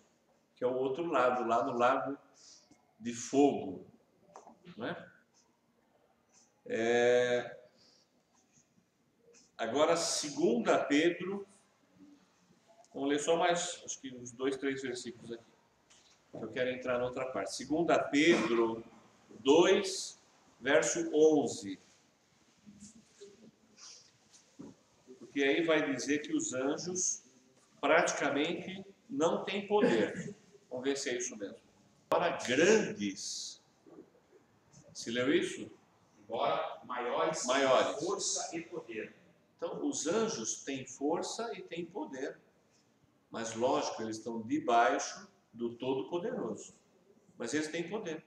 que 0.56 0.64
é 0.64 0.68
o 0.68 0.76
outro 0.76 1.06
lado, 1.06 1.48
lá 1.48 1.64
no 1.64 1.78
lago 1.78 2.18
de 3.00 3.14
fogo, 3.14 3.86
não 4.78 4.88
é? 4.88 5.10
é... 6.68 7.63
Agora, 9.64 9.96
2 9.96 10.34
Pedro, 10.90 11.48
vamos 12.94 13.10
ler 13.10 13.20
só 13.20 13.38
mais, 13.38 13.82
acho 13.86 13.98
que 14.02 14.14
uns 14.14 14.34
dois, 14.34 14.58
três 14.58 14.82
versículos 14.82 15.32
aqui. 15.32 15.44
Eu 16.34 16.50
quero 16.50 16.70
entrar 16.70 16.98
na 16.98 17.06
outra 17.06 17.26
parte. 17.32 17.64
2 17.64 17.88
Pedro 18.12 18.84
2, 19.40 20.20
verso 20.60 21.10
11. 21.14 21.80
Porque 25.18 25.42
aí 25.46 25.64
vai 25.64 25.94
dizer 25.96 26.20
que 26.20 26.36
os 26.36 26.54
anjos 26.54 27.24
praticamente 27.80 28.86
não 29.10 29.46
têm 29.46 29.66
poder. 29.66 30.36
Vamos 30.70 30.84
ver 30.84 30.98
se 30.98 31.10
é 31.10 31.18
isso 31.18 31.38
mesmo. 31.38 31.56
Para 32.10 32.36
grandes. 32.46 33.62
Se 34.94 35.10
leu 35.10 35.34
isso? 35.34 35.72
Embora 36.20 36.82
maiores, 36.84 37.46
Maiores. 37.46 38.04
força 38.04 38.54
e 38.58 38.62
poder. 38.62 39.23
Então, 39.64 39.88
os 39.88 40.08
anjos 40.08 40.62
têm 40.66 40.86
força 40.86 41.50
e 41.58 41.62
têm 41.62 41.86
poder. 41.86 42.38
Mas, 43.32 43.56
lógico, 43.56 44.02
eles 44.02 44.18
estão 44.18 44.42
debaixo 44.42 45.26
do 45.54 45.76
Todo-Poderoso. 45.76 46.76
Mas 47.38 47.54
eles 47.54 47.70
têm 47.70 47.90
poder. 47.90 48.26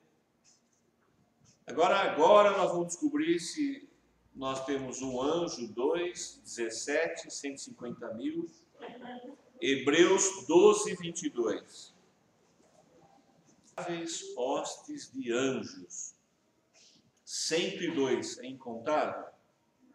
Agora, 1.66 1.98
agora 2.10 2.56
nós 2.56 2.72
vamos 2.72 2.86
descobrir 2.86 3.38
se 3.38 3.86
nós 4.34 4.64
temos 4.64 5.02
um 5.02 5.20
anjo 5.20 5.68
2, 5.68 6.40
17, 6.42 7.30
150 7.30 8.14
mil. 8.14 8.48
Hebreus 9.60 10.46
12, 10.46 10.96
22. 10.96 11.94
Hostes 14.38 15.12
de 15.12 15.32
anjos. 15.34 16.14
102 17.26 18.38
é 18.38 18.46
incontável? 18.46 19.26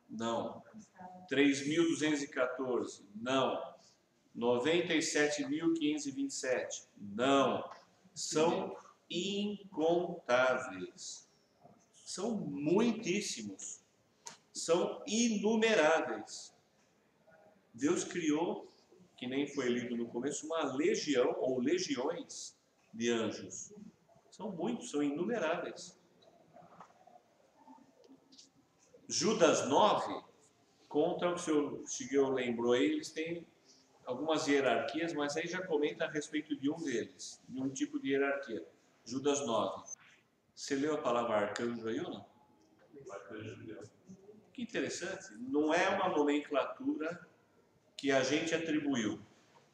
Não. 0.07 0.61
3.214? 1.31 3.03
Não. 3.15 3.73
97.527? 4.37 6.83
Não. 6.97 7.63
São 8.13 8.75
incontáveis. 9.09 11.25
São 12.05 12.31
muitíssimos. 12.31 13.79
São 14.53 15.01
inumeráveis. 15.07 16.53
Deus 17.73 18.03
criou, 18.03 18.69
que 19.15 19.25
nem 19.25 19.47
foi 19.47 19.69
lido 19.69 19.95
no 19.95 20.09
começo, 20.09 20.45
uma 20.45 20.73
legião 20.73 21.33
ou 21.39 21.61
legiões 21.61 22.53
de 22.93 23.09
anjos. 23.09 23.71
São 24.29 24.51
muitos, 24.51 24.91
são 24.91 25.01
inumeráveis. 25.01 25.97
Judas 29.07 29.69
9 29.69 30.30
conta 30.91 31.29
o 31.29 31.35
que 31.35 31.39
o 31.39 31.43
senhor 31.43 31.87
Shigeo 31.87 32.29
lembrou 32.29 32.73
aí, 32.73 32.83
eles 32.83 33.11
têm 33.11 33.47
algumas 34.05 34.45
hierarquias, 34.45 35.13
mas 35.13 35.37
aí 35.37 35.47
já 35.47 35.65
comenta 35.65 36.03
a 36.05 36.11
respeito 36.11 36.55
de 36.55 36.69
um 36.69 36.75
deles, 36.75 37.41
de 37.47 37.61
um 37.61 37.69
tipo 37.69 37.97
de 37.97 38.09
hierarquia. 38.09 38.63
Judas 39.05 39.45
9. 39.45 39.83
Você 40.53 40.75
leu 40.75 40.95
a 40.95 40.97
palavra 40.97 41.37
arcanjo 41.37 41.87
aí 41.87 41.99
ou 42.01 42.11
não? 42.11 42.25
Que 44.53 44.61
interessante. 44.61 45.33
Não 45.39 45.73
é 45.73 45.89
uma 45.89 46.09
nomenclatura 46.09 47.25
que 47.97 48.11
a 48.11 48.21
gente 48.21 48.53
atribuiu. 48.53 49.19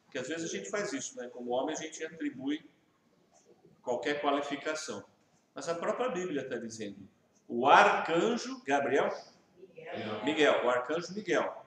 Porque 0.04 0.18
às 0.18 0.28
vezes 0.28 0.50
a 0.50 0.56
gente 0.56 0.70
faz 0.70 0.92
isso, 0.92 1.16
né? 1.18 1.28
Como 1.28 1.50
homem 1.50 1.74
a 1.74 1.78
gente 1.78 2.02
atribui 2.04 2.64
qualquer 3.82 4.20
qualificação. 4.20 5.04
Mas 5.54 5.68
a 5.68 5.74
própria 5.74 6.08
Bíblia 6.10 6.42
está 6.42 6.56
dizendo. 6.56 6.96
O 7.48 7.66
arcanjo 7.66 8.62
Gabriel, 8.64 9.10
Miguel, 10.24 10.64
o 10.64 10.70
arcanjo 10.70 11.14
Miguel. 11.14 11.66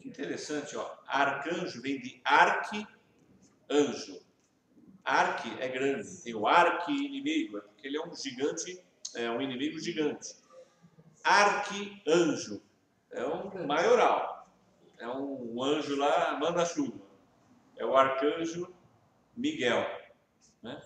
Que 0.00 0.08
interessante, 0.08 0.76
ó. 0.76 0.96
Arcanjo 1.06 1.80
vem 1.80 2.00
de 2.00 2.20
arque, 2.24 2.86
anjo. 3.70 4.20
Arque 5.04 5.48
é 5.60 5.68
grande, 5.68 6.22
tem 6.22 6.34
o 6.34 6.46
arque 6.46 6.92
inimigo, 6.92 7.58
é 7.58 7.60
porque 7.60 7.86
ele 7.86 7.96
é 7.96 8.04
um 8.04 8.14
gigante, 8.14 8.82
é 9.14 9.30
um 9.30 9.40
inimigo 9.40 9.78
gigante. 9.78 10.34
Arque 11.22 12.02
anjo 12.06 12.60
é 13.12 13.24
um 13.24 13.66
maioral, 13.66 14.48
é 14.98 15.06
um 15.08 15.62
anjo 15.62 15.96
lá, 15.96 16.36
manda 16.38 16.66
chuva. 16.66 17.04
É 17.76 17.84
o 17.84 17.96
arcanjo 17.96 18.74
Miguel. 19.36 19.86
Né? 20.62 20.80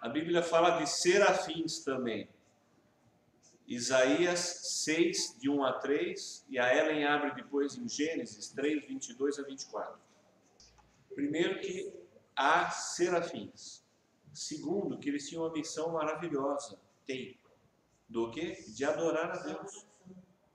A 0.00 0.08
Bíblia 0.08 0.42
fala 0.42 0.78
de 0.78 0.86
serafins 0.86 1.80
também. 1.80 2.28
Isaías 3.68 4.38
6, 4.84 5.36
de 5.38 5.50
1 5.50 5.62
a 5.62 5.74
3, 5.74 6.46
e 6.48 6.58
a 6.58 6.74
Ellen 6.74 7.04
abre 7.04 7.34
depois 7.34 7.76
em 7.76 7.86
Gênesis 7.86 8.48
3, 8.48 8.86
22 8.86 9.38
a 9.38 9.42
24. 9.42 10.00
Primeiro 11.14 11.60
que 11.60 11.92
há 12.34 12.70
serafins. 12.70 13.84
Segundo, 14.32 14.98
que 14.98 15.10
eles 15.10 15.28
tinham 15.28 15.44
uma 15.44 15.52
missão 15.52 15.92
maravilhosa. 15.92 16.80
Tem. 17.04 17.38
Do 18.08 18.30
que? 18.30 18.52
De 18.72 18.84
adorar 18.86 19.32
a 19.32 19.36
Deus. 19.42 19.86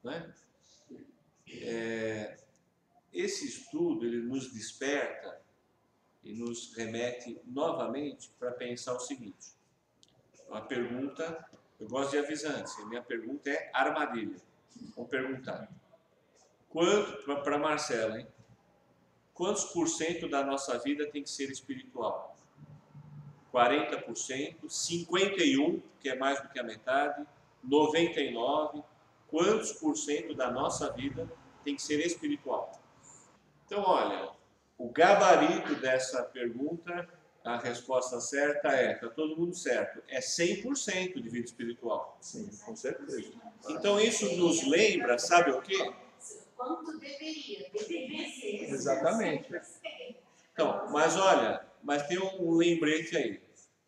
Né? 0.03 0.33
É, 1.47 2.37
esse 3.13 3.45
estudo 3.45 4.07
ele 4.07 4.23
nos 4.23 4.51
desperta 4.51 5.39
e 6.23 6.33
nos 6.33 6.73
remete 6.73 7.39
novamente 7.45 8.31
para 8.39 8.51
pensar 8.53 8.95
o 8.95 8.99
seguinte. 8.99 9.53
Uma 10.47 10.61
pergunta, 10.61 11.47
eu 11.83 11.89
gosto 11.89 12.11
de 12.11 12.17
avisar 12.17 12.55
antes, 12.55 12.79
a 12.79 12.85
minha 12.85 13.01
pergunta 13.01 13.49
é 13.49 13.69
armadilha. 13.73 14.37
Vamos 14.95 15.09
perguntar. 15.09 15.69
Quanto, 16.69 17.43
para 17.43 17.57
Marcela, 17.57 18.19
hein? 18.19 18.27
Quantos 19.33 19.65
por 19.65 19.87
cento 19.89 20.29
da 20.29 20.45
nossa 20.45 20.79
vida 20.79 21.05
tem 21.07 21.23
que 21.23 21.29
ser 21.29 21.51
espiritual? 21.51 22.37
40%, 23.53 24.63
51%, 24.65 25.81
que 25.99 26.09
é 26.09 26.15
mais 26.15 26.41
do 26.41 26.47
que 26.47 26.59
a 26.59 26.63
metade, 26.63 27.27
99%. 27.67 28.83
Quantos 29.27 29.73
por 29.73 29.97
cento 29.97 30.33
da 30.33 30.49
nossa 30.49 30.91
vida 30.93 31.29
tem 31.65 31.75
que 31.75 31.81
ser 31.81 31.99
espiritual? 32.05 32.79
Então, 33.65 33.83
olha, 33.85 34.31
o 34.77 34.89
gabarito 34.89 35.75
dessa 35.75 36.23
pergunta, 36.23 37.09
a 37.43 37.57
resposta 37.57 38.19
certa 38.21 38.69
é, 38.69 38.93
está 38.93 39.09
todo 39.09 39.35
mundo 39.37 39.53
certo, 39.53 40.01
é 40.07 40.19
100% 40.19 41.21
de 41.21 41.29
vida 41.29 41.45
espiritual. 41.45 42.17
Sim, 42.21 42.49
com 42.65 42.75
certeza. 42.75 43.33
Então 43.69 43.99
isso 43.99 44.35
nos 44.37 44.63
lembra, 44.65 45.17
sabe 45.19 45.51
o 45.51 45.61
quê? 45.61 45.91
Quanto 46.55 46.97
deveria? 46.97 47.69
Deveria 47.71 48.29
ser. 48.29 48.63
Exatamente. 48.71 49.49
Então, 50.53 50.89
mas 50.91 51.17
olha, 51.17 51.65
mas 51.83 52.07
tem 52.07 52.17
um 52.19 52.51
lembrete 52.53 53.17
aí. 53.17 53.41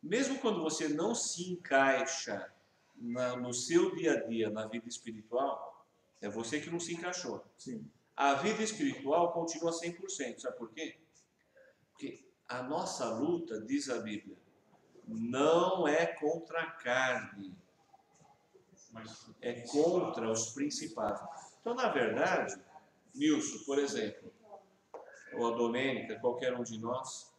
Mesmo 0.03 0.37
quando 0.39 0.61
você 0.61 0.87
não 0.89 1.15
se 1.15 1.51
encaixa 1.51 2.51
na- 2.95 3.35
no 3.37 3.53
seu 3.53 3.95
dia 3.95 4.13
a 4.13 4.23
dia, 4.27 4.49
na 4.49 4.67
vida 4.67 4.87
espiritual, 4.89 5.85
é 6.21 6.27
você 6.29 6.59
que 6.59 6.69
não 6.69 6.79
se 6.79 6.93
encaixou. 6.93 7.43
Sim. 7.57 7.89
A 8.15 8.33
vida 8.35 8.61
espiritual 8.63 9.31
continua 9.33 9.71
100%. 9.71 10.41
Sabe 10.41 10.57
por 10.57 10.71
quê? 10.71 10.95
A 12.47 12.61
nossa 12.63 13.05
luta, 13.09 13.59
diz 13.61 13.89
a 13.89 13.99
Bíblia, 13.99 14.37
não 15.07 15.87
é 15.87 16.05
contra 16.05 16.61
a 16.61 16.71
carne, 16.71 17.55
é 19.41 19.61
contra 19.61 20.31
os 20.31 20.51
principados. 20.51 21.21
Então, 21.59 21.73
na 21.73 21.89
verdade, 21.89 22.55
Nilson, 23.13 23.63
por 23.65 23.79
exemplo, 23.79 24.31
ou 25.33 25.53
a 25.53 25.57
Domênica, 25.57 26.19
qualquer 26.19 26.53
um 26.53 26.63
de 26.63 26.77
nós, 26.79 27.33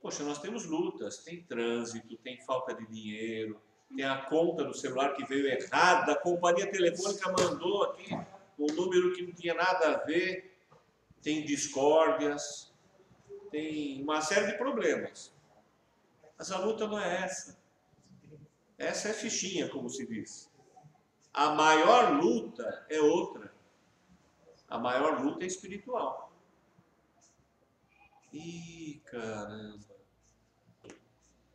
poxa, 0.00 0.22
nós 0.22 0.38
temos 0.38 0.64
lutas, 0.64 1.18
tem 1.18 1.42
trânsito, 1.42 2.16
tem 2.18 2.40
falta 2.42 2.74
de 2.74 2.86
dinheiro, 2.86 3.60
tem 3.94 4.04
a 4.04 4.22
conta 4.26 4.64
do 4.64 4.74
celular 4.74 5.14
que 5.14 5.24
veio 5.24 5.46
errada, 5.46 6.12
a 6.12 6.16
companhia 6.16 6.70
telefônica 6.70 7.30
mandou 7.30 7.84
aqui 7.84 8.14
um 8.58 8.66
número 8.66 9.12
que 9.14 9.22
não 9.22 9.32
tinha 9.32 9.54
nada 9.54 9.94
a 9.94 9.98
ver, 9.98 10.56
tem 11.20 11.44
discórdias, 11.44 12.71
tem 13.52 14.02
uma 14.02 14.22
série 14.22 14.46
de 14.50 14.56
problemas. 14.56 15.30
Mas 16.38 16.50
a 16.50 16.58
luta 16.58 16.88
não 16.88 16.98
é 16.98 17.22
essa. 17.22 17.56
Essa 18.78 19.10
é 19.10 19.12
fichinha, 19.12 19.68
como 19.68 19.90
se 19.90 20.06
diz. 20.06 20.50
A 21.32 21.50
maior 21.50 22.20
luta 22.20 22.86
é 22.88 22.98
outra. 23.00 23.52
A 24.68 24.78
maior 24.78 25.22
luta 25.22 25.44
é 25.44 25.46
espiritual. 25.46 26.32
Ih, 28.32 29.02
caramba. 29.04 29.78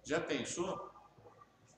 Já 0.04 0.22
pensou? 0.22 0.92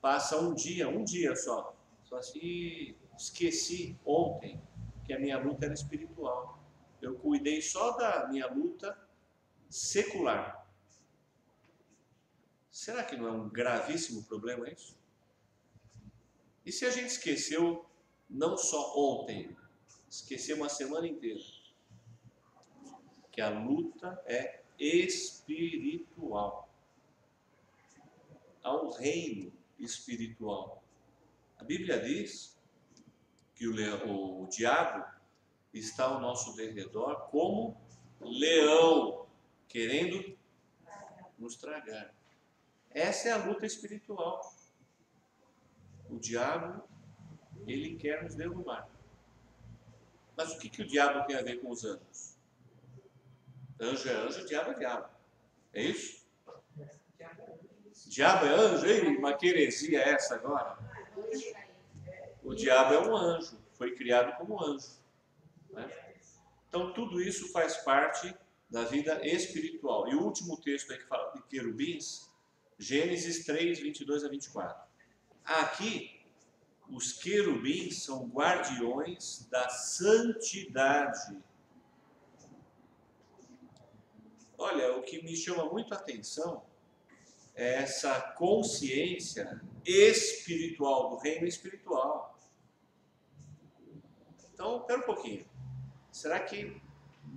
Passa 0.02 0.38
um 0.38 0.54
dia, 0.54 0.88
um 0.88 1.02
dia 1.02 1.34
só. 1.34 1.74
Só 2.04 2.16
assim, 2.16 2.94
esqueci 3.16 3.98
ontem 4.04 4.60
que 5.06 5.14
a 5.14 5.18
minha 5.18 5.38
luta 5.38 5.64
era 5.64 5.74
espiritual. 5.74 6.58
Eu 7.00 7.16
cuidei 7.16 7.62
só 7.62 7.92
da 7.96 8.28
minha 8.28 8.46
luta 8.46 8.96
secular. 9.70 10.68
Será 12.70 13.04
que 13.04 13.16
não 13.16 13.28
é 13.28 13.32
um 13.32 13.48
gravíssimo 13.48 14.24
problema 14.24 14.68
isso? 14.68 14.98
E 16.66 16.72
se 16.72 16.84
a 16.84 16.90
gente 16.90 17.06
esqueceu 17.06 17.86
não 18.28 18.56
só 18.56 18.94
ontem, 18.96 19.56
esqueceu 20.10 20.56
uma 20.56 20.68
semana 20.68 21.06
inteira? 21.06 21.40
Que 23.32 23.40
a 23.40 23.48
luta 23.48 24.22
é 24.26 24.60
espiritual. 24.78 26.68
Há 28.62 28.76
um 28.76 28.90
reino 28.90 29.52
espiritual. 29.78 30.82
A 31.58 31.64
Bíblia 31.64 32.00
diz 32.00 32.58
que 33.54 33.66
o, 33.66 33.72
leão, 33.72 34.42
o 34.42 34.46
diabo 34.48 35.04
está 35.72 36.06
ao 36.06 36.20
nosso 36.20 36.56
derredor 36.56 37.28
como 37.30 37.80
leão, 38.20 39.26
querendo 39.70 40.36
nos 41.38 41.56
tragar. 41.56 42.12
Essa 42.90 43.28
é 43.28 43.32
a 43.32 43.44
luta 43.44 43.64
espiritual. 43.64 44.54
O 46.10 46.18
diabo, 46.18 46.82
ele 47.66 47.96
quer 47.96 48.22
nos 48.24 48.34
derrubar. 48.34 48.88
Mas 50.36 50.52
o 50.52 50.58
que, 50.58 50.68
que 50.68 50.82
o 50.82 50.86
diabo 50.86 51.24
tem 51.26 51.36
a 51.36 51.42
ver 51.42 51.60
com 51.60 51.70
os 51.70 51.84
anjos? 51.84 52.36
Anjo 53.80 54.08
é 54.08 54.12
anjo, 54.12 54.44
diabo 54.44 54.72
é 54.72 54.74
diabo. 54.74 55.08
É 55.72 55.82
isso? 55.82 56.26
Diabo 58.06 58.46
é 58.46 58.48
anjo? 58.48 58.86
Ei, 58.86 59.16
uma 59.16 59.34
queresia 59.34 60.00
essa 60.02 60.34
agora? 60.34 60.76
O 62.42 62.54
diabo 62.54 62.94
é 62.94 63.08
um 63.08 63.16
anjo, 63.16 63.56
foi 63.74 63.94
criado 63.94 64.36
como 64.36 64.62
anjo. 64.62 64.90
Né? 65.70 65.88
Então, 66.68 66.92
tudo 66.92 67.22
isso 67.22 67.52
faz 67.52 67.76
parte 67.78 68.34
da 68.70 68.84
vida 68.84 69.26
espiritual. 69.26 70.08
E 70.08 70.14
o 70.14 70.22
último 70.22 70.56
texto 70.60 70.92
aí 70.92 70.98
que 70.98 71.06
fala 71.06 71.32
de 71.32 71.42
querubins, 71.42 72.30
Gênesis 72.78 73.44
3, 73.44 73.80
22 73.80 74.24
a 74.24 74.28
24. 74.28 74.88
Aqui, 75.44 76.20
os 76.88 77.12
querubins 77.12 78.02
são 78.02 78.28
guardiões 78.28 79.46
da 79.50 79.68
santidade. 79.68 81.36
Olha, 84.56 84.96
o 84.96 85.02
que 85.02 85.22
me 85.22 85.36
chama 85.36 85.64
muito 85.66 85.92
a 85.92 85.96
atenção 85.96 86.62
é 87.54 87.74
essa 87.74 88.20
consciência 88.32 89.60
espiritual, 89.84 91.10
do 91.10 91.16
reino 91.16 91.46
espiritual. 91.46 92.38
Então, 94.52 94.82
pera 94.82 95.00
um 95.00 95.04
pouquinho. 95.04 95.44
Será 96.12 96.40
que 96.40 96.80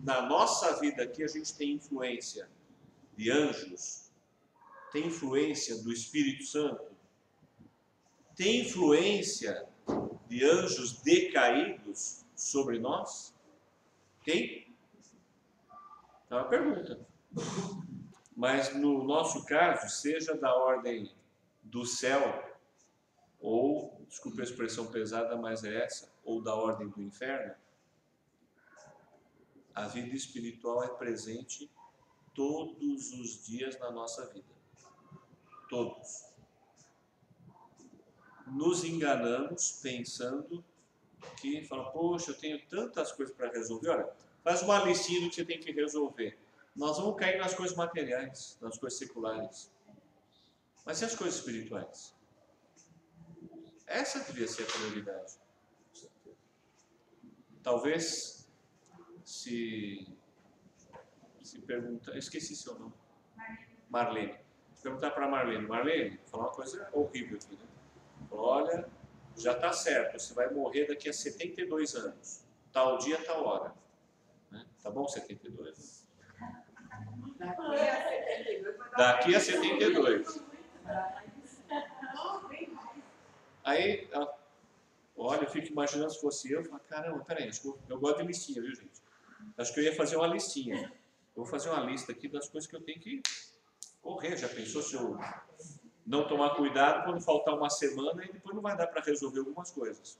na 0.02 0.22
nossa 0.22 0.80
vida 0.80 1.04
aqui 1.04 1.24
a 1.24 1.28
gente 1.28 1.54
tem 1.56 1.74
influência 1.74 2.50
de 3.16 3.30
anjos? 3.30 4.12
Tem 4.92 5.08
influência 5.08 5.82
do 5.84 5.92
Espírito 5.92 6.44
Santo? 6.46 6.92
Tem 8.36 8.62
influência 8.62 9.68
de 10.28 10.44
anjos 10.44 11.02
decaídos 11.02 12.26
sobre 12.36 12.80
nós? 12.80 13.34
Tem? 14.24 14.74
É 16.30 16.36
uma 16.36 16.46
pergunta. 16.46 17.00
Mas 18.36 18.76
no 18.76 19.04
nosso 19.04 19.46
caso, 19.46 19.90
seja 19.90 20.36
da 20.36 20.56
ordem 20.56 21.12
do 21.62 21.86
céu, 21.86 22.52
ou, 23.40 24.02
desculpe 24.08 24.42
a 24.42 24.44
expressão 24.44 24.88
pesada, 24.88 25.36
mas 25.36 25.64
é 25.64 25.84
essa, 25.84 26.12
ou 26.24 26.42
da 26.42 26.56
ordem 26.56 26.90
do 26.90 27.02
inferno, 27.02 27.54
a 29.74 29.88
vida 29.88 30.16
espiritual 30.16 30.84
é 30.84 30.88
presente 30.88 31.70
todos 32.34 33.12
os 33.14 33.46
dias 33.46 33.78
na 33.80 33.92
nossa 33.92 34.26
vida. 34.28 34.54
Todos. 35.70 36.26
Nos 38.48 38.84
enganamos 38.84 39.80
pensando 39.82 40.64
que, 41.40 41.64
fala, 41.66 41.90
poxa, 41.92 42.32
eu 42.32 42.38
tenho 42.38 42.62
tantas 42.68 43.12
coisas 43.12 43.36
para 43.36 43.50
resolver. 43.52 43.90
Olha, 43.90 44.10
faz 44.44 44.62
uma 44.62 44.84
listinha 44.84 45.22
do 45.22 45.30
que 45.30 45.36
você 45.36 45.46
tem 45.46 45.60
que 45.60 45.72
resolver. 45.72 46.38
Nós 46.76 46.98
vamos 46.98 47.16
cair 47.18 47.38
nas 47.38 47.54
coisas 47.54 47.76
materiais, 47.76 48.58
nas 48.62 48.78
coisas 48.78 49.00
seculares. 49.00 49.72
Mas 50.86 51.02
e 51.02 51.06
as 51.06 51.16
coisas 51.16 51.40
espirituais? 51.40 52.14
Essa 53.88 54.20
devia 54.20 54.48
ser 54.48 54.64
a 54.64 54.66
prioridade. 54.66 55.34
Talvez 57.62 58.43
se 59.44 60.08
se 61.42 61.60
perguntar, 61.62 62.18
esqueci 62.18 62.56
seu 62.56 62.80
nome. 62.80 62.94
Marlene. 63.90 64.40
Se 64.74 64.82
perguntar 64.82 65.12
para 65.12 65.28
Marlene, 65.28 65.68
Marlene, 65.68 66.20
falar 66.26 66.46
uma 66.46 66.52
coisa 66.52 66.90
horrível 66.94 67.38
aqui, 67.38 67.56
né? 67.56 67.68
Olha, 68.32 68.90
já 69.36 69.52
está 69.52 69.72
certo, 69.74 70.18
você 70.20 70.34
vai 70.34 70.50
morrer 70.50 70.88
daqui 70.88 71.10
a 71.10 71.14
72 71.14 71.96
anos. 71.96 72.46
Tal 72.72 72.98
dia, 72.98 73.24
tal 73.24 73.46
hora. 73.46 73.74
Né? 74.50 74.66
Tá 74.82 74.90
bom 74.90 75.08
72? 75.08 76.08
Daqui 77.38 77.46
a 77.76 78.20
72. 78.20 78.94
Daqui 78.98 79.36
a 79.36 79.40
72. 79.40 80.44
Aí, 83.64 84.10
olha, 85.16 85.44
eu 85.44 85.50
fico 85.50 85.68
imaginando 85.68 86.12
se 86.12 86.20
fosse 86.20 86.52
eu, 86.52 86.62
eu 86.62 86.66
falo, 86.66 86.82
caramba, 86.82 87.24
peraí, 87.24 87.50
eu, 87.64 87.80
eu 87.90 88.00
gosto 88.00 88.18
de 88.18 88.28
listinha, 88.28 88.62
viu, 88.62 88.76
gente? 88.76 89.04
Acho 89.58 89.74
que 89.74 89.80
eu 89.80 89.84
ia 89.84 89.96
fazer 89.96 90.16
uma 90.16 90.28
listinha. 90.28 90.92
Eu 91.36 91.44
vou 91.44 91.46
fazer 91.46 91.70
uma 91.70 91.82
lista 91.82 92.12
aqui 92.12 92.28
das 92.28 92.48
coisas 92.48 92.70
que 92.70 92.76
eu 92.76 92.82
tenho 92.82 93.00
que 93.00 93.22
correr. 94.02 94.38
Já 94.38 94.48
pensou 94.48 94.82
se 94.82 94.96
eu 94.96 95.18
não 96.06 96.28
tomar 96.28 96.56
cuidado 96.56 97.06
quando 97.06 97.22
faltar 97.22 97.56
uma 97.56 97.70
semana 97.70 98.24
e 98.24 98.32
depois 98.32 98.56
não 98.56 98.62
vai 98.62 98.76
dar 98.76 98.88
para 98.88 99.02
resolver 99.02 99.40
algumas 99.40 99.72
coisas? 99.72 100.20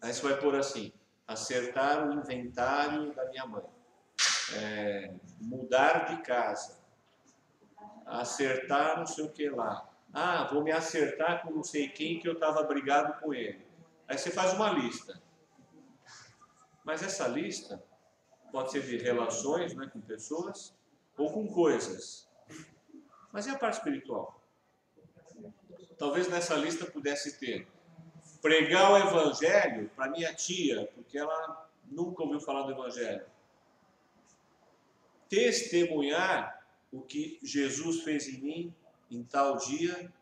Aí 0.00 0.12
você 0.12 0.22
vai 0.22 0.38
pôr 0.38 0.54
assim: 0.56 0.92
acertar 1.26 2.08
o 2.08 2.12
inventário 2.12 3.14
da 3.14 3.24
minha 3.26 3.46
mãe, 3.46 3.64
é, 4.54 5.14
mudar 5.40 6.06
de 6.06 6.22
casa, 6.22 6.78
acertar 8.06 8.98
não 8.98 9.06
sei 9.06 9.24
o 9.24 9.30
que 9.30 9.48
lá. 9.48 9.88
Ah, 10.12 10.48
vou 10.52 10.62
me 10.62 10.70
acertar 10.70 11.42
com 11.42 11.50
não 11.50 11.64
sei 11.64 11.88
quem 11.88 12.18
que 12.20 12.28
eu 12.28 12.34
estava 12.34 12.62
brigado 12.64 13.18
com 13.20 13.32
ele. 13.32 13.66
Aí 14.06 14.18
você 14.18 14.30
faz 14.30 14.52
uma 14.52 14.70
lista. 14.70 15.20
Mas 16.84 17.02
essa 17.02 17.28
lista 17.28 17.82
pode 18.50 18.70
ser 18.70 18.82
de 18.82 18.98
relações 18.98 19.74
né, 19.74 19.88
com 19.92 20.00
pessoas 20.00 20.74
ou 21.16 21.32
com 21.32 21.46
coisas. 21.48 22.28
Mas 23.32 23.46
e 23.46 23.50
a 23.50 23.58
parte 23.58 23.78
espiritual? 23.78 24.40
Talvez 25.96 26.28
nessa 26.28 26.54
lista 26.56 26.84
pudesse 26.84 27.38
ter 27.38 27.66
pregar 28.42 28.90
o 28.92 28.98
evangelho 28.98 29.88
para 29.94 30.10
minha 30.10 30.34
tia, 30.34 30.90
porque 30.96 31.16
ela 31.16 31.70
nunca 31.86 32.24
ouviu 32.24 32.40
falar 32.40 32.62
do 32.62 32.72
evangelho. 32.72 33.24
Testemunhar 35.28 36.66
o 36.90 37.00
que 37.00 37.38
Jesus 37.42 38.02
fez 38.02 38.28
em 38.28 38.40
mim 38.40 38.74
em 39.10 39.22
tal 39.22 39.56
dia, 39.56 40.12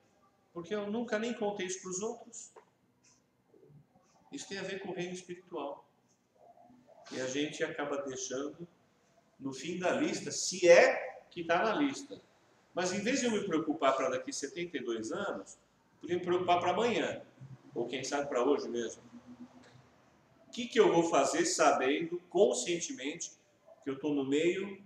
porque 0.52 0.74
eu 0.74 0.90
nunca 0.90 1.18
nem 1.18 1.32
contei 1.32 1.66
isso 1.66 1.80
para 1.80 1.90
os 1.90 2.00
outros. 2.00 2.52
Isso 4.30 4.48
tem 4.48 4.58
a 4.58 4.62
ver 4.62 4.80
com 4.80 4.90
o 4.90 4.94
reino 4.94 5.14
espiritual. 5.14 5.89
E 7.12 7.20
a 7.20 7.26
gente 7.26 7.62
acaba 7.64 8.02
deixando 8.02 8.66
no 9.38 9.52
fim 9.52 9.78
da 9.78 9.92
lista, 9.92 10.30
se 10.30 10.68
é 10.68 11.24
que 11.30 11.40
está 11.40 11.62
na 11.62 11.74
lista. 11.74 12.20
Mas 12.74 12.92
em 12.92 13.00
vez 13.00 13.20
de 13.20 13.26
eu 13.26 13.32
me 13.32 13.44
preocupar 13.44 13.96
para 13.96 14.10
daqui 14.10 14.32
72 14.32 15.10
anos, 15.12 15.58
podia 16.00 16.16
me 16.16 16.24
preocupar 16.24 16.60
para 16.60 16.70
amanhã, 16.70 17.22
ou 17.74 17.86
quem 17.86 18.04
sabe 18.04 18.28
para 18.28 18.44
hoje 18.44 18.68
mesmo. 18.68 19.02
O 20.46 20.50
que, 20.50 20.66
que 20.66 20.78
eu 20.78 20.92
vou 20.92 21.04
fazer 21.04 21.46
sabendo 21.46 22.20
conscientemente 22.28 23.32
que 23.82 23.90
eu 23.90 23.94
estou 23.94 24.14
no 24.14 24.24
meio 24.24 24.82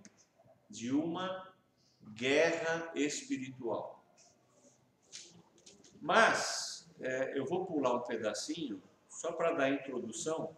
de 0.69 0.93
uma 0.93 1.53
guerra 2.15 2.91
espiritual? 2.95 4.05
Mas 6.01 6.87
é, 7.01 7.39
eu 7.39 7.47
vou 7.47 7.65
pular 7.65 7.95
um 7.95 8.01
pedacinho 8.01 8.83
só 9.09 9.33
para 9.33 9.53
dar 9.53 9.71
introdução. 9.71 10.55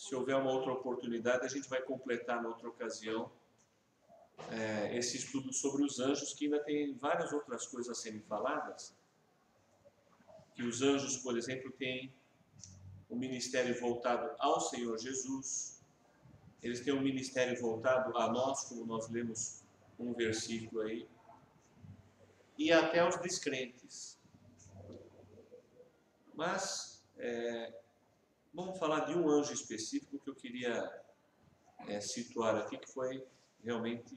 Se 0.00 0.14
houver 0.14 0.34
uma 0.34 0.50
outra 0.50 0.72
oportunidade, 0.72 1.44
a 1.44 1.48
gente 1.48 1.68
vai 1.68 1.82
completar 1.82 2.42
na 2.42 2.48
outra 2.48 2.70
ocasião 2.70 3.30
é, 4.50 4.96
esse 4.96 5.18
estudo 5.18 5.52
sobre 5.52 5.84
os 5.84 6.00
anjos, 6.00 6.32
que 6.32 6.46
ainda 6.46 6.58
tem 6.64 6.94
várias 6.94 7.34
outras 7.34 7.66
coisas 7.66 7.98
a 7.98 8.00
serem 8.00 8.22
faladas. 8.22 8.94
Que 10.54 10.62
os 10.62 10.80
anjos, 10.80 11.18
por 11.18 11.36
exemplo, 11.36 11.70
têm 11.72 12.10
um 13.10 13.14
ministério 13.14 13.78
voltado 13.78 14.34
ao 14.38 14.58
Senhor 14.58 14.96
Jesus, 14.98 15.82
eles 16.62 16.80
têm 16.80 16.94
um 16.94 17.02
ministério 17.02 17.60
voltado 17.60 18.16
a 18.16 18.32
nós, 18.32 18.64
como 18.64 18.86
nós 18.86 19.06
lemos 19.10 19.62
um 19.98 20.14
versículo 20.14 20.80
aí, 20.80 21.06
e 22.56 22.72
até 22.72 23.06
os 23.06 23.16
descrentes. 23.20 24.18
Mas 26.34 27.04
é, 27.18 27.74
vamos 28.52 28.78
falar 28.78 29.00
de 29.00 29.14
um 29.16 29.28
anjo 29.28 29.52
específico 29.52 30.18
que 30.18 30.30
eu 30.30 30.34
queria 30.34 30.90
é, 31.86 32.00
situar 32.00 32.56
aqui, 32.56 32.76
que 32.76 32.90
foi 32.90 33.24
realmente 33.64 34.16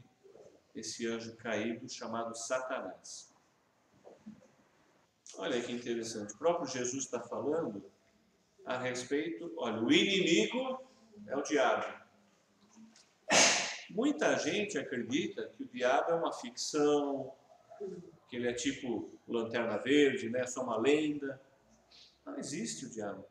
esse 0.75 1.07
anjo 1.07 1.35
caído 1.35 1.87
chamado 1.89 2.35
Satanás. 2.35 3.31
Olha 5.35 5.61
que 5.61 5.71
interessante, 5.71 6.33
o 6.33 6.37
próprio 6.37 6.67
Jesus 6.67 7.05
está 7.05 7.19
falando 7.19 7.83
a 8.65 8.77
respeito, 8.77 9.51
olha, 9.57 9.81
o 9.81 9.91
inimigo 9.91 10.79
é 11.27 11.35
o 11.35 11.41
diabo. 11.41 12.01
Muita 13.89 14.37
gente 14.37 14.77
acredita 14.77 15.47
que 15.49 15.63
o 15.63 15.67
diabo 15.67 16.11
é 16.11 16.15
uma 16.15 16.31
ficção, 16.31 17.31
que 18.29 18.35
ele 18.35 18.47
é 18.47 18.53
tipo 18.53 19.11
lanterna 19.27 19.77
verde, 19.77 20.29
né? 20.29 20.45
só 20.47 20.63
uma 20.63 20.77
lenda. 20.77 21.39
Não 22.25 22.37
existe 22.37 22.85
o 22.85 22.89
diabo. 22.89 23.25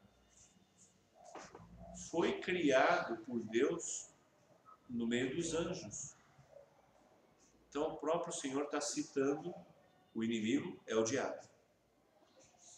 Foi 2.11 2.41
criado 2.41 3.19
por 3.25 3.41
Deus 3.45 4.09
no 4.89 5.07
meio 5.07 5.35
dos 5.35 5.55
anjos. 5.55 6.15
Então 7.69 7.95
o 7.95 7.97
próprio 7.97 8.33
Senhor 8.33 8.65
está 8.65 8.81
citando 8.81 9.55
o 10.15 10.23
inimigo 10.23 10.79
é 10.87 10.95
o 10.95 11.03
diabo. 11.03 11.41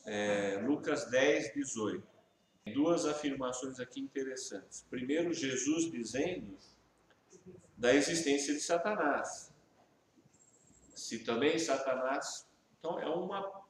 É, 0.06 0.60
Lucas 0.64 1.10
10, 1.10 1.54
18. 1.54 2.06
Duas 2.72 3.04
afirmações 3.04 3.80
aqui 3.80 4.00
interessantes. 4.00 4.86
Primeiro, 4.88 5.34
Jesus 5.34 5.90
dizendo 5.90 6.56
da 7.76 7.92
existência 7.92 8.54
de 8.54 8.60
Satanás. 8.60 9.52
Se 10.94 11.24
também 11.24 11.58
Satanás, 11.58 12.46
então 12.78 12.98
é 13.00 13.08
uma 13.08 13.64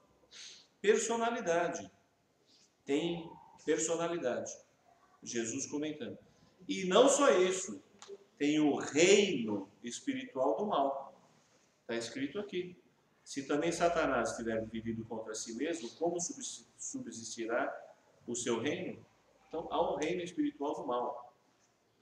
personalidade. 0.80 1.90
Tem 2.84 3.28
personalidade. 3.64 4.52
Jesus 5.24 5.66
comentando. 5.66 6.18
E 6.68 6.84
não 6.84 7.08
só 7.08 7.30
isso, 7.30 7.82
tem 8.38 8.60
o 8.60 8.76
reino 8.76 9.68
espiritual 9.82 10.56
do 10.56 10.66
mal. 10.66 11.14
Está 11.82 11.96
escrito 11.96 12.38
aqui. 12.38 12.76
Se 13.24 13.46
também 13.46 13.72
Satanás 13.72 14.30
estiver 14.30 14.62
dividido 14.64 15.04
contra 15.04 15.34
si 15.34 15.54
mesmo, 15.54 15.88
como 15.96 16.18
subsistirá 16.20 17.74
o 18.26 18.34
seu 18.34 18.60
reino? 18.60 19.04
Então 19.48 19.66
há 19.70 19.92
um 19.92 19.96
reino 19.96 20.22
espiritual 20.22 20.74
do 20.74 20.86
mal, 20.86 21.32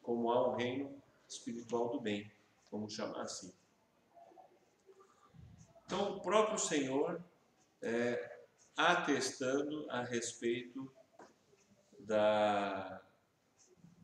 como 0.03 0.31
há 0.31 0.49
um 0.49 0.57
reino 0.57 1.03
espiritual 1.29 1.91
do 1.91 2.01
bem, 2.01 2.31
vamos 2.71 2.95
chamar 2.95 3.23
assim. 3.23 3.53
Então 5.85 6.17
o 6.17 6.21
próprio 6.21 6.59
Senhor 6.59 7.23
é, 7.83 8.39
atestando 8.77 9.91
a 9.91 10.03
respeito 10.03 10.91
da, 12.01 13.02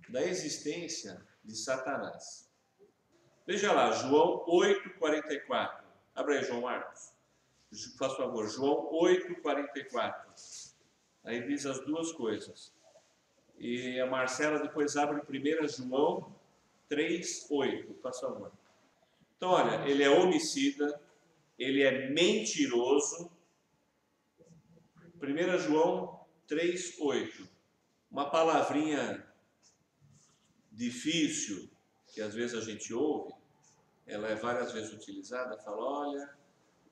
da 0.09 0.23
existência 0.23 1.21
de 1.45 1.57
Satanás. 1.57 2.49
Veja 3.47 3.73
lá, 3.73 3.93
João 3.93 4.45
8,44. 4.47 5.83
Abra 6.15 6.35
aí, 6.35 6.45
João 6.45 6.63
Marcos. 6.63 7.15
Faz 7.99 8.15
favor, 8.15 8.49
João 8.49 8.91
8,44. 8.93 10.75
Aí 11.25 11.47
diz 11.47 11.67
as 11.67 11.81
duas 11.85 12.13
coisas. 12.13 12.73
E 13.59 14.01
a 14.01 14.07
Marcela 14.07 14.59
depois 14.59 14.97
abre 14.97 15.23
1 15.29 15.69
João 15.69 16.35
3,8. 16.91 18.01
Faz 18.03 18.21
favor. 18.21 18.53
Então, 19.37 19.51
olha, 19.51 19.89
ele 19.89 20.03
é 20.03 20.11
homicida, 20.11 21.01
ele 21.59 21.83
é 21.83 22.09
mentiroso. 22.11 23.31
1 25.23 25.59
João 25.59 26.27
3,8. 26.49 27.49
Uma 28.11 28.31
palavrinha 28.31 29.28
difícil 30.79 31.69
que 32.07 32.23
às 32.23 32.35
vezes 32.35 32.57
a 32.57 32.61
gente 32.61 32.95
ouve, 32.95 33.35
ela 34.07 34.29
é 34.29 34.37
várias 34.37 34.73
vezes 34.73 34.93
utilizada, 34.93 35.59
fala, 35.59 35.83
olha, 35.83 36.39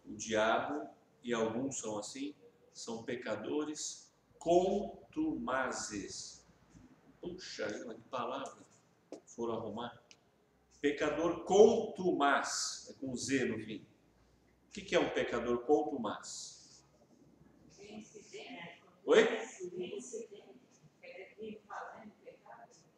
o 0.04 0.14
diabo, 0.14 0.88
e 1.22 1.32
alguns 1.32 1.78
são 1.78 1.98
assim, 1.98 2.34
são 2.72 3.04
pecadores 3.04 4.12
contumazes. 4.38 6.44
Puxa, 7.20 7.66
que 7.72 8.00
palavra 8.10 8.66
foram 9.24 9.54
arrumar. 9.54 10.02
Pecador 10.80 11.44
contumaz, 11.44 12.88
é 12.90 13.00
com 13.00 13.16
Z 13.16 13.46
no 13.46 13.58
fim. 13.58 13.86
O 14.68 14.72
que 14.72 14.94
é 14.94 15.00
um 15.00 15.10
pecador 15.10 15.64
contumaz? 15.64 16.84
Oi? 19.06 19.24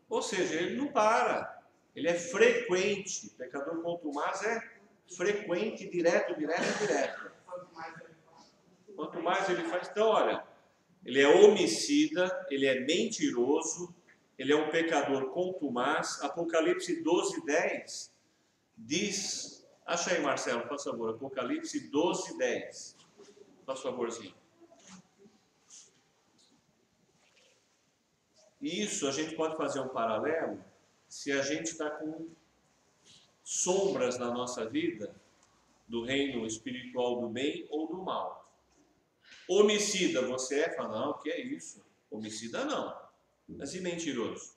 Ou 0.09 0.23
seja, 0.23 0.55
ele 0.55 0.77
não 0.77 0.89
para 0.89 1.59
ele 1.99 2.07
é 2.07 2.15
frequente. 2.15 3.31
Pecador 3.31 3.83
contumaz 3.83 4.45
é 4.45 4.63
frequente, 5.17 5.89
direto, 5.89 6.39
direto, 6.39 6.79
direto. 6.79 7.33
Quanto 8.95 9.21
mais 9.21 9.49
ele 9.49 9.65
faz, 9.65 9.89
então, 9.89 10.09
olha, 10.09 10.45
ele 11.05 11.21
é 11.21 11.29
homicida, 11.29 12.47
ele 12.51 12.67
é 12.67 12.81
mentiroso, 12.81 13.93
ele 14.39 14.53
é 14.53 14.57
um 14.57 14.71
pecador 14.71 15.31
contumaz. 15.31 16.23
Apocalipse 16.23 17.03
12, 17.03 17.45
10 17.45 18.13
diz. 18.77 19.67
Acha 19.85 20.13
aí, 20.13 20.23
Marcelo, 20.23 20.69
por 20.69 20.81
favor. 20.81 21.11
Apocalipse 21.11 21.91
12, 21.91 22.39
10. 22.39 22.97
Faz 23.67 23.81
favorzinho. 23.81 24.35
Isso 28.61 29.07
a 29.07 29.13
gente 29.13 29.35
pode 29.37 29.57
fazer 29.57 29.81
um 29.81 29.89
paralelo 29.89 30.63
se 31.09 31.33
a 31.33 31.43
gente 31.43 31.67
está 31.67 31.91
com 31.91 32.29
sombras 33.43 34.19
na 34.19 34.31
nossa 34.31 34.69
vida 34.69 35.15
do 35.87 36.05
reino 36.05 36.45
espiritual 36.45 37.21
do 37.21 37.29
bem 37.29 37.67
ou 37.71 37.87
do 37.87 37.97
mal. 38.03 38.53
Homicida, 39.49 40.27
você 40.27 40.61
é? 40.61 40.77
Fala, 40.77 41.01
não, 41.01 41.11
o 41.13 41.19
que 41.19 41.31
é 41.31 41.41
isso? 41.41 41.83
Homicida 42.11 42.65
não. 42.65 42.95
Mas 43.49 43.75
e 43.75 43.81
mentiroso? 43.81 44.53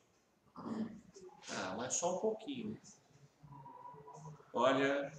Ah, 0.55 1.75
mas 1.77 1.93
só 1.95 2.17
um 2.17 2.19
pouquinho. 2.19 2.77
Olha, 4.53 5.11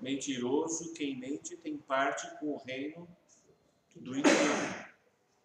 mentiroso, 0.00 0.92
quem 0.92 1.16
mente 1.16 1.56
tem 1.56 1.78
parte 1.78 2.28
com 2.38 2.54
o 2.54 2.58
reino 2.58 3.08
do 3.94 4.18
inferno. 4.18 4.86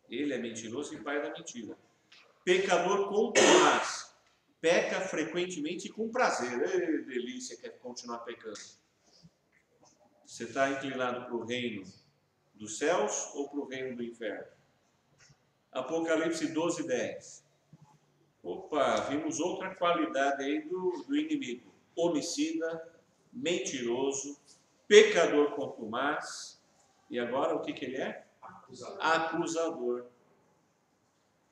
Ele 0.10 0.34
é 0.34 0.38
mentiroso 0.38 0.96
e 0.96 1.02
pai 1.02 1.22
da 1.22 1.32
mentira. 1.32 1.78
Pecador 2.44 3.10
contumaz 3.10 4.12
peca 4.62 5.02
frequentemente 5.02 5.90
com 5.90 6.10
prazer. 6.10 6.62
Ei, 6.62 7.04
delícia, 7.04 7.58
quer 7.58 7.80
continuar 7.80 8.20
pecando. 8.20 8.60
Você 10.26 10.44
está 10.46 10.70
inclinado 10.70 11.26
para 11.26 11.36
o 11.36 11.44
reino 11.44 11.84
dos 12.54 12.78
céus 12.78 13.32
ou 13.34 13.50
para 13.50 13.60
o 13.60 13.68
reino 13.68 13.98
do 13.98 14.04
inferno? 14.04 14.48
Apocalipse 15.72 16.48
12, 16.48 16.88
10. 16.88 17.44
Opa, 18.44 19.02
vimos 19.10 19.40
outra 19.40 19.76
qualidade 19.76 20.44
aí 20.44 20.62
do, 20.62 21.04
do 21.08 21.18
inimigo: 21.18 21.74
homicida, 21.96 22.88
mentiroso, 23.34 24.40
pecador 24.88 25.56
contumaz. 25.56 26.62
E 27.10 27.20
agora 27.20 27.56
o 27.56 27.62
que, 27.62 27.74
que 27.74 27.86
ele 27.86 27.98
é? 27.98 28.26
Acusador. 28.42 28.98
Acusador. 29.02 30.06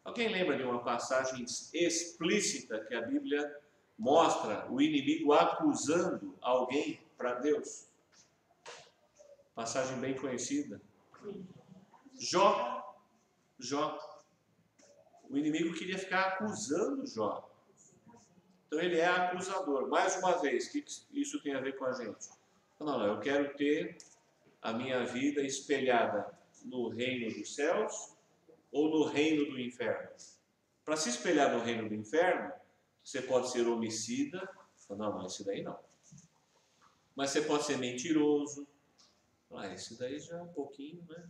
Alguém 0.10 0.30
lembra 0.30 0.58
de 0.58 0.64
uma 0.64 0.84
passagem 0.84 1.46
explícita 1.72 2.84
que 2.86 2.96
a 2.96 3.02
Bíblia 3.04 3.56
mostra 3.96 4.66
o 4.68 4.82
inimigo 4.82 5.34
acusando 5.34 6.36
alguém 6.42 7.00
para 7.16 7.36
Deus? 7.36 7.86
Passagem 9.54 10.00
bem 10.00 10.16
conhecida. 10.16 10.82
Jó. 12.18 13.00
Jó. 13.60 14.00
O 15.30 15.38
inimigo 15.38 15.76
queria 15.76 16.00
ficar 16.00 16.22
acusando 16.22 17.06
Jó. 17.06 17.48
Então 18.66 18.80
ele 18.80 18.98
é 18.98 19.06
acusador. 19.06 19.90
Mais 19.90 20.16
uma 20.18 20.42
vez, 20.42 20.66
o 20.66 20.72
que 20.72 20.86
isso 21.14 21.40
tem 21.44 21.54
a 21.54 21.62
ver 21.62 21.78
com 21.78 21.86
a 21.86 21.94
gente? 21.94 22.30
Não, 22.80 22.88
não, 22.88 23.06
eu 23.06 23.20
quero 23.20 23.56
ter 23.56 23.96
a 24.60 24.74
minha 24.74 25.06
vida 25.06 25.44
espelhada 25.44 26.36
no 26.66 26.90
reino 26.90 27.32
dos 27.32 27.54
céus 27.54 28.18
ou 28.72 28.90
no 28.90 29.04
reino 29.06 29.46
do 29.52 29.60
inferno? 29.60 30.10
Para 30.84 30.98
se 30.98 31.10
espelhar 31.10 31.56
no 31.56 31.64
reino 31.64 31.88
do 31.88 31.96
inferno, 31.96 32.52
você 33.04 33.22
pode 33.22 33.52
ser 33.52 33.68
homicida, 33.68 34.50
não, 34.90 34.98
não, 34.98 35.26
esse 35.26 35.44
daí 35.44 35.62
não. 35.62 35.80
Mas 37.16 37.32
você 37.32 37.42
pode 37.42 37.66
ser 37.66 37.78
mentiroso, 37.78 38.68
ah, 39.52 39.68
esse 39.68 39.98
daí 39.98 40.20
já 40.20 40.38
é 40.38 40.42
um 40.42 40.54
pouquinho, 40.54 41.04
né? 41.08 41.30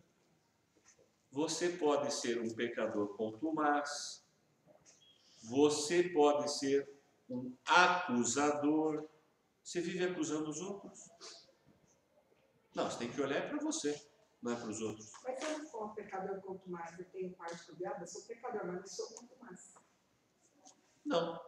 Você 1.31 1.69
pode 1.69 2.13
ser 2.13 2.41
um 2.41 2.53
pecador 2.53 3.15
contumaz, 3.15 4.25
você 5.43 6.03
pode 6.03 6.51
ser 6.51 6.89
um 7.29 7.53
acusador, 7.65 9.07
Você 9.63 9.81
vive 9.81 10.03
acusando 10.03 10.49
os 10.49 10.61
outros? 10.61 11.11
Não, 12.73 12.89
você 12.89 12.97
tem 12.97 13.11
que 13.11 13.21
olhar 13.21 13.47
para 13.49 13.59
você, 13.59 14.08
não 14.41 14.53
é 14.53 14.55
para 14.55 14.69
os 14.69 14.81
outros. 14.81 15.11
Mas 15.23 15.39
se 15.39 15.45
eu 15.45 15.59
não 15.59 15.65
for 15.65 15.85
um 15.85 15.93
pecador 15.93 16.41
quanto 16.41 16.69
mais, 16.69 16.97
eu 16.97 17.05
tenho 17.05 17.31
parte 17.33 17.65
do 17.65 17.75
diabo, 17.75 18.03
eu 18.03 18.07
sou 18.07 18.21
pecador, 18.23 18.65
mas 18.65 18.75
não 18.75 18.87
sou 18.87 19.07
quanto 19.07 19.37
mais. 19.39 19.73
Não. 21.05 21.41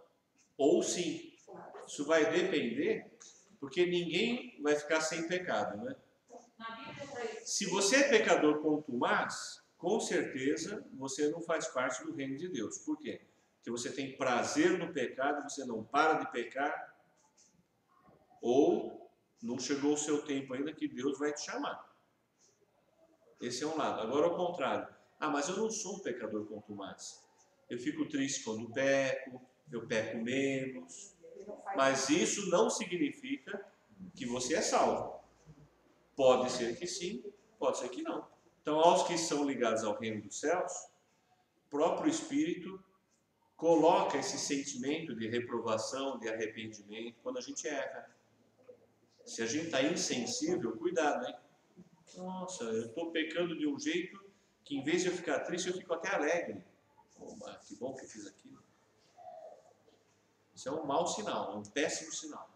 Ou 0.58 0.84
sim. 0.84 1.36
Claro. 1.46 1.86
Isso 1.88 2.06
vai 2.06 2.32
depender, 2.32 3.12
porque 3.60 3.86
ninguém 3.86 4.62
vai 4.62 4.76
ficar 4.76 5.02
sem 5.02 5.28
pecado, 5.28 5.84
né? 5.84 5.96
Na 6.58 6.76
Bíblia 6.76 7.08
para 7.08 7.26
isso. 7.26 7.48
Se 7.48 7.66
você 7.66 7.98
é 7.98 8.10
pecador 8.10 8.62
contumaz, 8.62 9.62
com 9.78 10.00
certeza 10.00 10.86
você 10.94 11.30
não 11.30 11.42
faz 11.42 11.68
parte 11.68 12.04
do 12.04 12.14
reino 12.14 12.38
de 12.38 12.48
Deus. 12.50 12.78
Por 12.80 12.98
quê? 12.98 13.22
Porque 13.56 13.72
você 13.72 13.92
tem 13.92 14.18
prazer 14.18 14.78
no 14.78 14.94
pecado, 14.94 15.44
você 15.44 15.66
não 15.66 15.84
para 15.84 16.20
de 16.20 16.32
pecar, 16.32 16.96
ou 18.42 19.12
não 19.42 19.60
chegou 19.60 19.94
o 19.94 19.98
seu 19.98 20.24
tempo 20.24 20.54
ainda 20.54 20.74
que 20.74 20.88
Deus 20.88 21.18
vai 21.18 21.34
te 21.34 21.42
chamar. 21.42 21.91
Esse 23.42 23.64
é 23.64 23.68
um 23.68 23.76
lado. 23.76 24.02
Agora, 24.02 24.28
ao 24.28 24.36
contrário. 24.36 24.88
Ah, 25.20 25.30
mas 25.30 25.50
eu 25.50 25.58
não 25.58 25.70
sou 25.70 25.96
um 25.96 26.00
pecador 26.00 26.46
contumaz. 26.46 27.24
Eu 27.70 27.80
fico 27.80 28.08
triste 28.08 28.44
quando 28.44 28.72
peco, 28.72 29.42
eu 29.72 29.88
peco 29.88 30.18
menos. 30.18 31.16
Mas 31.76 32.10
isso 32.10 32.50
não 32.50 32.70
significa 32.70 33.66
que 34.16 34.26
você 34.26 34.56
é 34.56 34.62
salvo. 34.62 35.20
Pode 36.16 36.52
ser 36.52 36.78
que 36.78 36.86
sim, 36.86 37.24
pode 37.58 37.78
ser 37.78 37.90
que 37.90 38.02
não. 38.02 38.28
Então, 38.62 38.80
aos 38.80 39.08
que 39.08 39.18
são 39.18 39.44
ligados 39.44 39.84
ao 39.84 39.98
reino 39.98 40.22
dos 40.22 40.40
céus, 40.40 40.72
o 41.66 41.70
próprio 41.70 42.10
Espírito 42.10 42.84
coloca 43.56 44.18
esse 44.18 44.38
sentimento 44.38 45.16
de 45.16 45.28
reprovação, 45.28 46.20
de 46.20 46.28
arrependimento, 46.28 47.18
quando 47.24 47.38
a 47.38 47.42
gente 47.42 47.68
erra. 47.68 48.10
Se 49.26 49.42
a 49.42 49.46
gente 49.46 49.66
está 49.66 49.82
insensível, 49.82 50.76
cuidado, 50.78 51.28
hein? 51.28 51.36
Nossa, 52.18 52.64
eu 52.66 52.88
estou 52.88 53.12
pecando 53.12 53.58
de 53.58 53.68
um 53.68 53.80
jeito 53.80 54.20
que, 54.64 54.78
em 54.78 54.84
vez 54.84 55.02
de 55.02 55.10
eu 55.10 55.14
ficar 55.14 55.40
triste, 55.42 55.70
eu 55.70 55.76
fico 55.76 55.94
até 55.94 56.10
alegre. 56.10 56.64
Oba, 57.20 57.60
que 57.66 57.76
bom 57.76 57.94
que 57.94 58.06
eu 58.06 58.10
fiz 58.10 58.28
aquilo. 58.28 58.62
Isso 60.54 60.70
é 60.70 60.72
um 60.72 60.86
mau 60.86 61.08
sinal, 61.08 61.54
é 61.54 61.56
um 61.56 61.64
péssimo 61.64 62.12
sinal. 62.12 62.50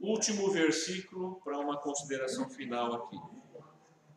Último 0.00 0.50
versículo 0.50 1.40
para 1.44 1.58
uma 1.58 1.78
consideração 1.78 2.48
final 2.48 2.94
aqui. 2.94 3.16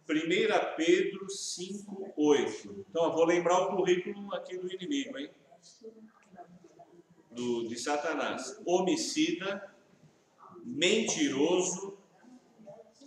1 0.09 0.75
Pedro 0.75 1.29
5, 1.29 2.13
8. 2.15 2.85
Então, 2.89 3.05
eu 3.05 3.11
vou 3.13 3.25
lembrar 3.25 3.61
o 3.61 3.75
currículo 3.75 4.33
aqui 4.33 4.57
do 4.57 4.71
inimigo, 4.71 5.17
hein? 5.17 5.29
Do, 7.31 7.67
de 7.67 7.77
Satanás. 7.77 8.61
Homicida, 8.65 9.73
mentiroso, 10.63 11.97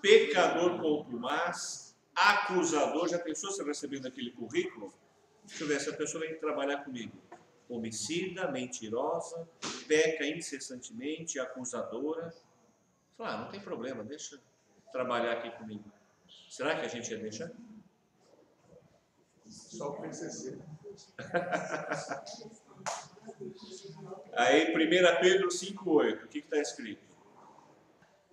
pecador 0.00 0.80
contumaz, 0.80 1.96
acusador. 2.14 3.08
Já 3.08 3.18
pensou 3.18 3.50
se 3.50 3.62
recebendo 3.62 4.06
aquele 4.06 4.30
currículo? 4.30 4.92
Deixa 5.44 5.64
eu 5.64 5.68
ver, 5.68 5.76
essa 5.76 5.92
pessoa 5.92 6.26
vem 6.26 6.38
trabalhar 6.38 6.84
comigo. 6.84 7.16
Homicida, 7.68 8.50
mentirosa, 8.50 9.48
peca 9.86 10.26
incessantemente, 10.26 11.38
acusadora. 11.38 12.32
Fala, 13.16 13.30
ah, 13.30 13.36
não 13.42 13.50
tem 13.50 13.60
problema, 13.60 14.04
deixa 14.04 14.40
trabalhar 14.92 15.32
aqui 15.32 15.50
comigo. 15.58 15.84
Será 16.48 16.78
que 16.78 16.86
a 16.86 16.88
gente 16.88 17.10
ia 17.10 17.18
deixar? 17.18 17.50
Só 19.46 19.90
o 19.90 20.02
PCC. 20.02 20.58
Aí, 24.32 24.74
1 24.74 25.20
Pedro 25.20 25.48
5,8, 25.48 26.24
o 26.24 26.28
que 26.28 26.38
está 26.38 26.58
escrito? 26.58 27.05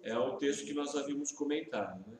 É 0.03 0.17
o 0.17 0.35
texto 0.35 0.65
que 0.65 0.73
nós 0.73 0.93
havíamos 0.95 1.31
comentado. 1.31 2.03
Né? 2.05 2.17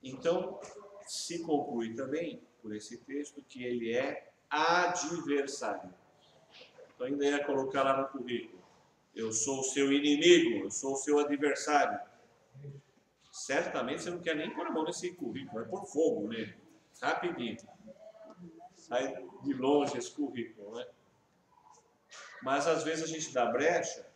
Então, 0.00 0.60
se 1.06 1.42
conclui 1.42 1.92
também, 1.94 2.40
por 2.62 2.74
esse 2.74 2.98
texto, 2.98 3.42
que 3.42 3.64
ele 3.64 3.92
é 3.92 4.30
adversário. 4.48 5.92
Então, 6.94 7.06
ainda 7.08 7.26
ia 7.26 7.44
colocar 7.44 7.82
lá 7.82 8.00
no 8.00 8.08
currículo: 8.08 8.62
Eu 9.14 9.32
sou 9.32 9.58
o 9.58 9.64
seu 9.64 9.92
inimigo, 9.92 10.64
eu 10.64 10.70
sou 10.70 10.92
o 10.92 10.96
seu 10.96 11.18
adversário. 11.18 11.98
Certamente 13.32 14.02
você 14.02 14.10
não 14.10 14.20
quer 14.20 14.36
nem 14.36 14.54
pôr 14.54 14.66
a 14.66 14.70
mão 14.70 14.84
nesse 14.84 15.12
currículo, 15.12 15.60
vai 15.60 15.64
pôr 15.68 15.84
fogo 15.84 16.28
nele, 16.28 16.56
rapidinho. 17.02 17.56
Sai 18.76 19.26
de 19.42 19.52
longe 19.52 19.98
esse 19.98 20.10
currículo, 20.12 20.76
né? 20.76 20.86
Mas 22.42 22.66
às 22.66 22.84
vezes 22.84 23.04
a 23.04 23.06
gente 23.06 23.34
dá 23.34 23.46
brecha 23.46 24.06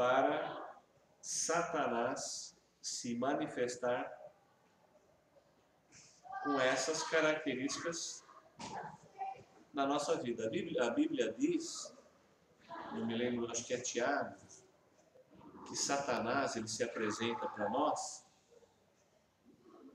para 0.00 0.66
Satanás 1.20 2.56
se 2.80 3.14
manifestar 3.18 4.10
com 6.42 6.58
essas 6.58 7.02
características 7.02 8.24
na 9.74 9.86
nossa 9.86 10.16
vida. 10.16 10.46
A 10.46 10.48
Bíblia, 10.48 10.84
a 10.84 10.90
Bíblia 10.90 11.34
diz, 11.36 11.94
não 12.92 13.04
me 13.04 13.14
lembro, 13.14 13.50
acho 13.50 13.62
que 13.66 13.74
é 13.74 13.76
Tiago, 13.78 14.34
que 15.68 15.76
Satanás 15.76 16.56
ele 16.56 16.66
se 16.66 16.82
apresenta 16.82 17.46
para 17.50 17.68
nós. 17.68 18.24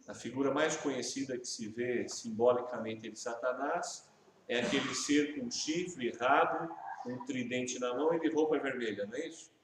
A 0.08 0.13
figura 0.13 0.54
mais 0.54 0.78
conhecida 0.78 1.36
que 1.36 1.48
se 1.48 1.68
vê 1.68 2.08
simbolicamente 2.08 3.10
de 3.10 3.18
Satanás 3.18 4.08
é 4.48 4.60
aquele 4.60 4.94
ser 4.94 5.39
com 5.39 5.50
chifre, 5.50 6.12
rabo, 6.12 6.72
um 7.08 7.26
tridente 7.26 7.80
na 7.80 7.91
mão 7.96 8.13
e 8.13 8.20
de 8.20 8.30
roupa 8.30 8.60
vermelha, 8.60 9.08
não 9.08 9.15
é 9.15 9.30
isso? 9.30 9.55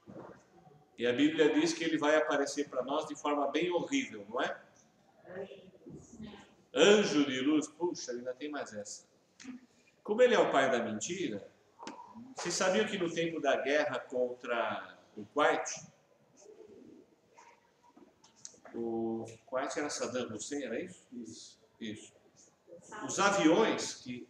E 0.97 1.07
a 1.07 1.13
Bíblia 1.13 1.53
diz 1.53 1.73
que 1.73 1.83
ele 1.83 1.97
vai 1.97 2.15
aparecer 2.15 2.69
para 2.69 2.83
nós 2.83 3.07
de 3.07 3.15
forma 3.15 3.49
bem 3.49 3.71
horrível, 3.71 4.25
não 4.29 4.39
é? 4.39 4.61
Anjo 6.73 7.25
de 7.25 7.41
luz, 7.41 7.67
puxa, 7.67 8.11
ainda 8.11 8.33
tem 8.33 8.49
mais 8.49 8.71
essa. 8.73 9.05
Como 10.03 10.21
ele 10.21 10.35
é 10.35 10.39
o 10.39 10.51
pai 10.51 10.69
da 10.69 10.79
mentira, 10.79 11.49
vocês 12.35 12.53
sabiam 12.53 12.85
que 12.85 12.97
no 12.97 13.11
tempo 13.11 13.41
da 13.41 13.57
guerra 13.57 13.99
contra 13.99 14.97
o 15.17 15.25
Kuwait, 15.25 15.87
o 18.73 19.25
Kuwait 19.45 19.77
era 19.77 19.89
Saddam 19.89 20.35
Hussein, 20.35 20.63
era 20.63 20.79
isso? 20.79 21.03
Isso. 21.11 21.59
Isso. 21.79 22.13
Os 23.05 23.19
aviões 23.19 23.95
que 23.95 24.27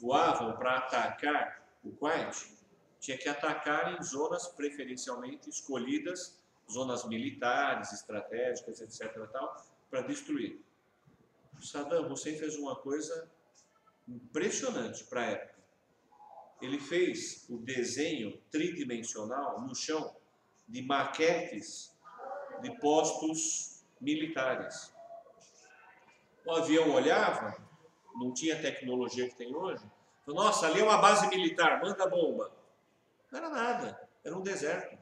voavam 0.00 0.56
para 0.56 0.78
atacar 0.78 1.66
o 1.82 1.90
Kuwait 1.92 2.59
tinha 3.00 3.16
que 3.16 3.28
atacar 3.28 3.98
em 3.98 4.02
zonas 4.02 4.46
preferencialmente 4.48 5.48
escolhidas, 5.48 6.38
zonas 6.70 7.04
militares, 7.06 7.92
estratégicas, 7.92 8.80
etc. 8.80 9.26
para 9.90 10.02
destruir. 10.02 10.60
Saddam 11.60 12.10
Hussein 12.12 12.38
fez 12.38 12.56
uma 12.56 12.76
coisa 12.76 13.28
impressionante 14.06 15.04
para 15.04 15.22
a 15.22 15.24
época. 15.24 15.60
Ele 16.60 16.78
fez 16.78 17.46
o 17.48 17.56
desenho 17.56 18.38
tridimensional 18.50 19.60
no 19.62 19.74
chão 19.74 20.14
de 20.68 20.82
maquetes 20.82 21.92
de 22.62 22.70
postos 22.78 23.82
militares. 24.00 24.92
O 26.46 26.52
avião 26.52 26.90
olhava, 26.90 27.56
não 28.14 28.32
tinha 28.32 28.60
tecnologia 28.60 29.28
que 29.28 29.34
tem 29.34 29.54
hoje. 29.54 29.84
Falou, 30.24 30.44
Nossa, 30.44 30.66
ali 30.66 30.80
é 30.80 30.84
uma 30.84 30.98
base 30.98 31.28
militar, 31.28 31.80
manda 31.82 32.06
bomba. 32.06 32.59
Não 33.30 33.38
era 33.38 33.48
nada, 33.48 34.08
era 34.24 34.36
um 34.36 34.42
deserto. 34.42 34.98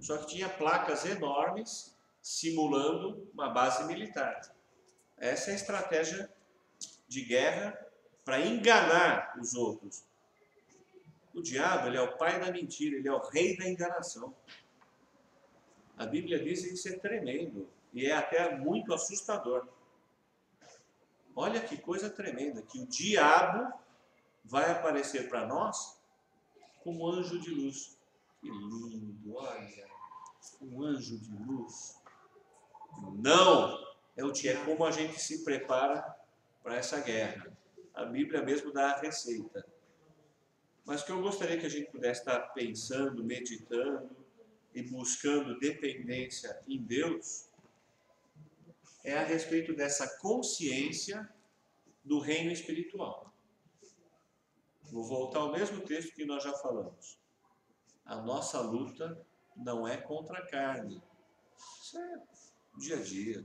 Só 0.00 0.18
que 0.18 0.28
tinha 0.28 0.48
placas 0.48 1.04
enormes 1.04 1.94
simulando 2.22 3.28
uma 3.34 3.50
base 3.50 3.84
militar. 3.84 4.40
Essa 5.16 5.50
é 5.50 5.52
a 5.52 5.56
estratégia 5.56 6.32
de 7.06 7.22
guerra 7.22 7.78
para 8.24 8.40
enganar 8.40 9.36
os 9.38 9.54
outros. 9.54 10.04
O 11.34 11.42
diabo, 11.42 11.88
ele 11.88 11.96
é 11.96 12.00
o 12.00 12.16
pai 12.16 12.40
da 12.40 12.50
mentira, 12.50 12.96
ele 12.96 13.08
é 13.08 13.12
o 13.12 13.18
rei 13.18 13.56
da 13.56 13.68
enganação. 13.68 14.34
A 15.98 16.06
Bíblia 16.06 16.42
diz 16.42 16.62
que 16.62 16.74
isso 16.74 16.88
é 16.88 16.98
tremendo 16.98 17.68
e 17.92 18.06
é 18.06 18.12
até 18.12 18.56
muito 18.56 18.94
assustador. 18.94 19.68
Olha 21.36 21.60
que 21.60 21.76
coisa 21.76 22.08
tremenda, 22.08 22.62
que 22.62 22.80
o 22.80 22.86
diabo 22.86 23.72
vai 24.44 24.70
aparecer 24.70 25.28
para 25.28 25.46
nós 25.46 25.93
como 26.84 27.08
anjo 27.10 27.40
de 27.40 27.50
luz. 27.50 27.98
Que 28.40 28.48
lindo, 28.50 29.34
olha, 29.34 29.88
um 30.60 30.82
anjo 30.82 31.18
de 31.18 31.34
luz. 31.34 31.98
Não, 33.14 33.82
é 34.14 34.24
o 34.24 34.30
é 34.30 34.64
como 34.64 34.84
a 34.84 34.90
gente 34.90 35.18
se 35.18 35.42
prepara 35.42 36.14
para 36.62 36.76
essa 36.76 37.00
guerra. 37.00 37.50
A 37.94 38.04
Bíblia 38.04 38.42
mesmo 38.42 38.72
dá 38.72 38.92
a 38.92 39.00
receita. 39.00 39.66
Mas 40.84 41.02
que 41.02 41.10
eu 41.10 41.22
gostaria 41.22 41.58
que 41.58 41.66
a 41.66 41.70
gente 41.70 41.90
pudesse 41.90 42.20
estar 42.20 42.38
pensando, 42.52 43.24
meditando 43.24 44.14
e 44.74 44.82
buscando 44.82 45.58
dependência 45.58 46.60
em 46.68 46.82
Deus 46.82 47.48
é 49.02 49.16
a 49.16 49.24
respeito 49.24 49.74
dessa 49.74 50.18
consciência 50.18 51.28
do 52.04 52.18
reino 52.18 52.50
espiritual. 52.50 53.33
Vou 54.94 55.02
voltar 55.02 55.40
ao 55.40 55.50
mesmo 55.50 55.80
texto 55.80 56.14
que 56.14 56.24
nós 56.24 56.44
já 56.44 56.52
falamos. 56.52 57.18
A 58.06 58.14
nossa 58.14 58.60
luta 58.60 59.20
não 59.56 59.88
é 59.88 59.96
contra 59.96 60.38
a 60.38 60.46
carne. 60.46 61.02
Isso 61.82 61.98
é 61.98 62.22
dia 62.78 62.96
a 62.98 63.02
dia. 63.02 63.44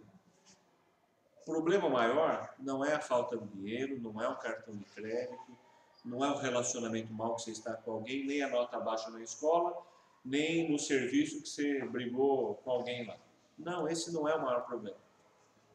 O 1.41 1.45
problema 1.45 1.89
maior 1.89 2.53
não 2.59 2.85
é 2.85 2.93
a 2.93 3.01
falta 3.01 3.35
de 3.35 3.47
dinheiro, 3.47 3.99
não 3.99 4.21
é 4.21 4.29
o 4.29 4.37
cartão 4.37 4.75
de 4.75 4.85
crédito, 4.85 5.57
não 6.05 6.23
é 6.23 6.29
o 6.29 6.37
relacionamento 6.37 7.11
mal 7.11 7.33
que 7.33 7.41
você 7.41 7.51
está 7.51 7.73
com 7.73 7.93
alguém, 7.93 8.27
nem 8.27 8.43
a 8.43 8.49
nota 8.49 8.79
baixa 8.79 9.09
na 9.09 9.23
escola, 9.23 9.75
nem 10.23 10.71
no 10.71 10.77
serviço 10.77 11.41
que 11.41 11.49
você 11.49 11.83
brigou 11.83 12.57
com 12.57 12.69
alguém 12.69 13.07
lá. 13.07 13.17
Não, 13.57 13.87
esse 13.87 14.13
não 14.13 14.27
é 14.27 14.35
o 14.35 14.41
maior 14.43 14.67
problema. 14.67 14.99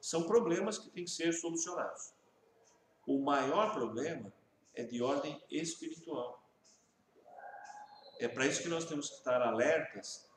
São 0.01 0.23
problemas 0.23 0.79
que 0.79 0.89
têm 0.91 1.03
que 1.03 1.11
ser 1.11 1.33
solucionados. 1.33 2.13
O 3.05 3.19
maior 3.19 3.75
problema 3.75 4.33
é 4.75 4.83
de 4.83 5.03
ordem 5.03 5.41
espiritual. 5.51 6.43
É 8.19 8.29
para 8.29 8.47
isso 8.47 8.63
que 8.63 8.69
nós 8.69 8.85
temos 8.85 9.09
que 9.09 9.17
estar 9.17 9.43
alertas 9.43 10.31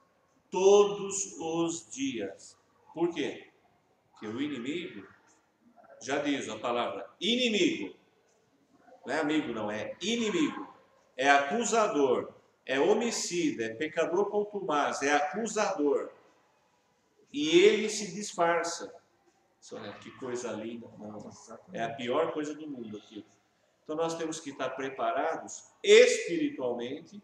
todos 0.50 1.34
os 1.40 1.90
dias. 1.90 2.58
Por 2.94 3.14
quê? 3.14 3.52
Porque 4.12 4.28
o 4.28 4.42
inimigo, 4.42 5.08
já 6.02 6.20
diz 6.20 6.50
a 6.50 6.58
palavra 6.58 7.10
inimigo, 7.20 7.96
não 9.06 9.14
é 9.14 9.20
amigo, 9.20 9.54
não, 9.54 9.72
é 9.72 9.96
inimigo, 10.02 10.74
é 11.16 11.30
acusador, 11.30 12.34
é 12.66 12.80
homicida, 12.80 13.66
é 13.66 13.76
pecador 13.76 14.30
contumaz, 14.30 15.02
é 15.02 15.14
acusador. 15.14 16.12
E 17.32 17.50
ele 17.60 17.90
se 17.90 18.14
disfarça. 18.14 18.94
Que 20.02 20.12
coisa 20.12 20.52
linda. 20.52 20.88
Não, 20.98 21.30
é 21.74 21.84
a 21.84 21.94
pior 21.94 22.32
coisa 22.32 22.54
do 22.54 22.68
mundo 22.68 22.98
aqui. 22.98 23.26
Então 23.88 23.96
nós 23.96 24.16
temos 24.16 24.42
que 24.42 24.50
estar 24.50 24.72
preparados 24.72 25.72
espiritualmente, 25.82 27.24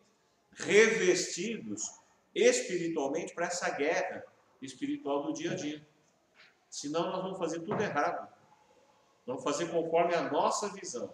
revestidos 0.53 1.99
espiritualmente 2.33 3.33
para 3.33 3.47
essa 3.47 3.69
guerra 3.71 4.23
espiritual 4.61 5.23
do 5.23 5.33
dia 5.33 5.51
a 5.51 5.55
dia. 5.55 5.85
Senão 6.69 7.11
nós 7.11 7.21
vamos 7.21 7.37
fazer 7.37 7.59
tudo 7.59 7.83
errado. 7.83 8.31
Vamos 9.25 9.43
fazer 9.43 9.69
conforme 9.71 10.15
a 10.15 10.31
nossa 10.31 10.69
visão. 10.69 11.13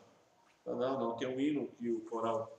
Não, 0.63 0.77
não, 0.77 1.15
tem 1.15 1.27
um 1.27 1.39
hino 1.39 1.67
que 1.79 1.89
o 1.89 2.01
coral 2.01 2.55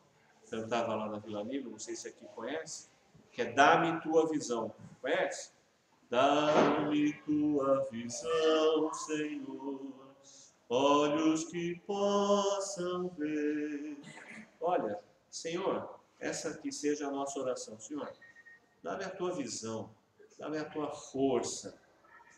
cantava 0.50 0.96
lá 0.96 1.08
na 1.08 1.20
Vila 1.20 1.44
Nilo, 1.44 1.70
não 1.70 1.78
sei 1.78 1.94
se 1.94 2.08
aqui 2.08 2.26
conhece, 2.34 2.88
que 3.30 3.42
é 3.42 3.52
Dá-me 3.52 4.00
tua 4.00 4.28
visão. 4.28 4.74
Conhece? 5.00 5.52
Dá-me 6.10 7.12
tua 7.22 7.86
visão, 7.88 8.92
Senhor, 8.92 9.99
olhos 10.70 11.44
que 11.44 11.80
possam 11.80 13.08
ver. 13.18 13.98
Olha, 14.60 15.00
Senhor, 15.28 15.98
essa 16.20 16.56
que 16.58 16.70
seja 16.70 17.08
a 17.08 17.10
nossa 17.10 17.40
oração. 17.40 17.78
Senhor, 17.80 18.10
dá-me 18.82 19.04
a 19.04 19.10
tua 19.10 19.34
visão, 19.34 19.90
dá-me 20.38 20.58
a 20.58 20.64
tua 20.64 20.92
força, 20.94 21.76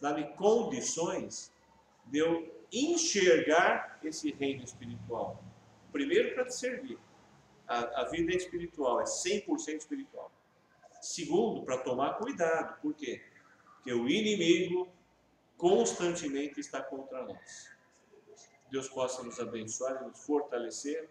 dá-me 0.01 0.25
condições 0.35 1.53
de 2.07 2.19
eu 2.19 2.51
enxergar 2.73 4.01
esse 4.03 4.33
reino 4.33 4.65
espiritual. 4.65 5.45
Primeiro, 5.93 6.35
para 6.35 6.47
te 6.47 6.55
servir. 6.55 6.99
A, 7.69 8.03
a 8.03 8.09
vida 8.09 8.33
é 8.33 8.37
espiritual, 8.37 9.01
é 9.01 9.05
100% 9.05 9.77
espiritual. 9.77 10.33
Segundo, 11.01 11.63
para 11.65 11.79
tomar 11.79 12.15
cuidado. 12.15 12.81
Por 12.81 12.95
quê? 12.95 13.23
Porque 13.77 13.93
o 13.93 14.09
inimigo 14.09 14.89
constantemente 15.57 16.61
está 16.61 16.83
contra 16.83 17.25
nós. 17.25 17.72
Deus 18.73 18.89
possa 18.89 19.23
nos 19.23 19.39
abençoar 19.39 20.03
e 20.03 20.07
nos 20.07 20.25
fortalecer 20.25 21.11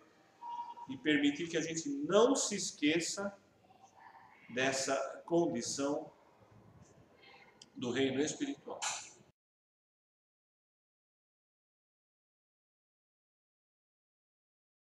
e 0.90 0.98
permitir 0.98 1.48
que 1.48 1.56
a 1.56 1.62
gente 1.62 1.88
não 1.90 2.36
se 2.36 2.56
esqueça 2.56 3.38
dessa 4.50 4.96
condição 5.28 6.12
do 7.76 7.92
reino 7.92 8.20
espiritual. 8.20 8.80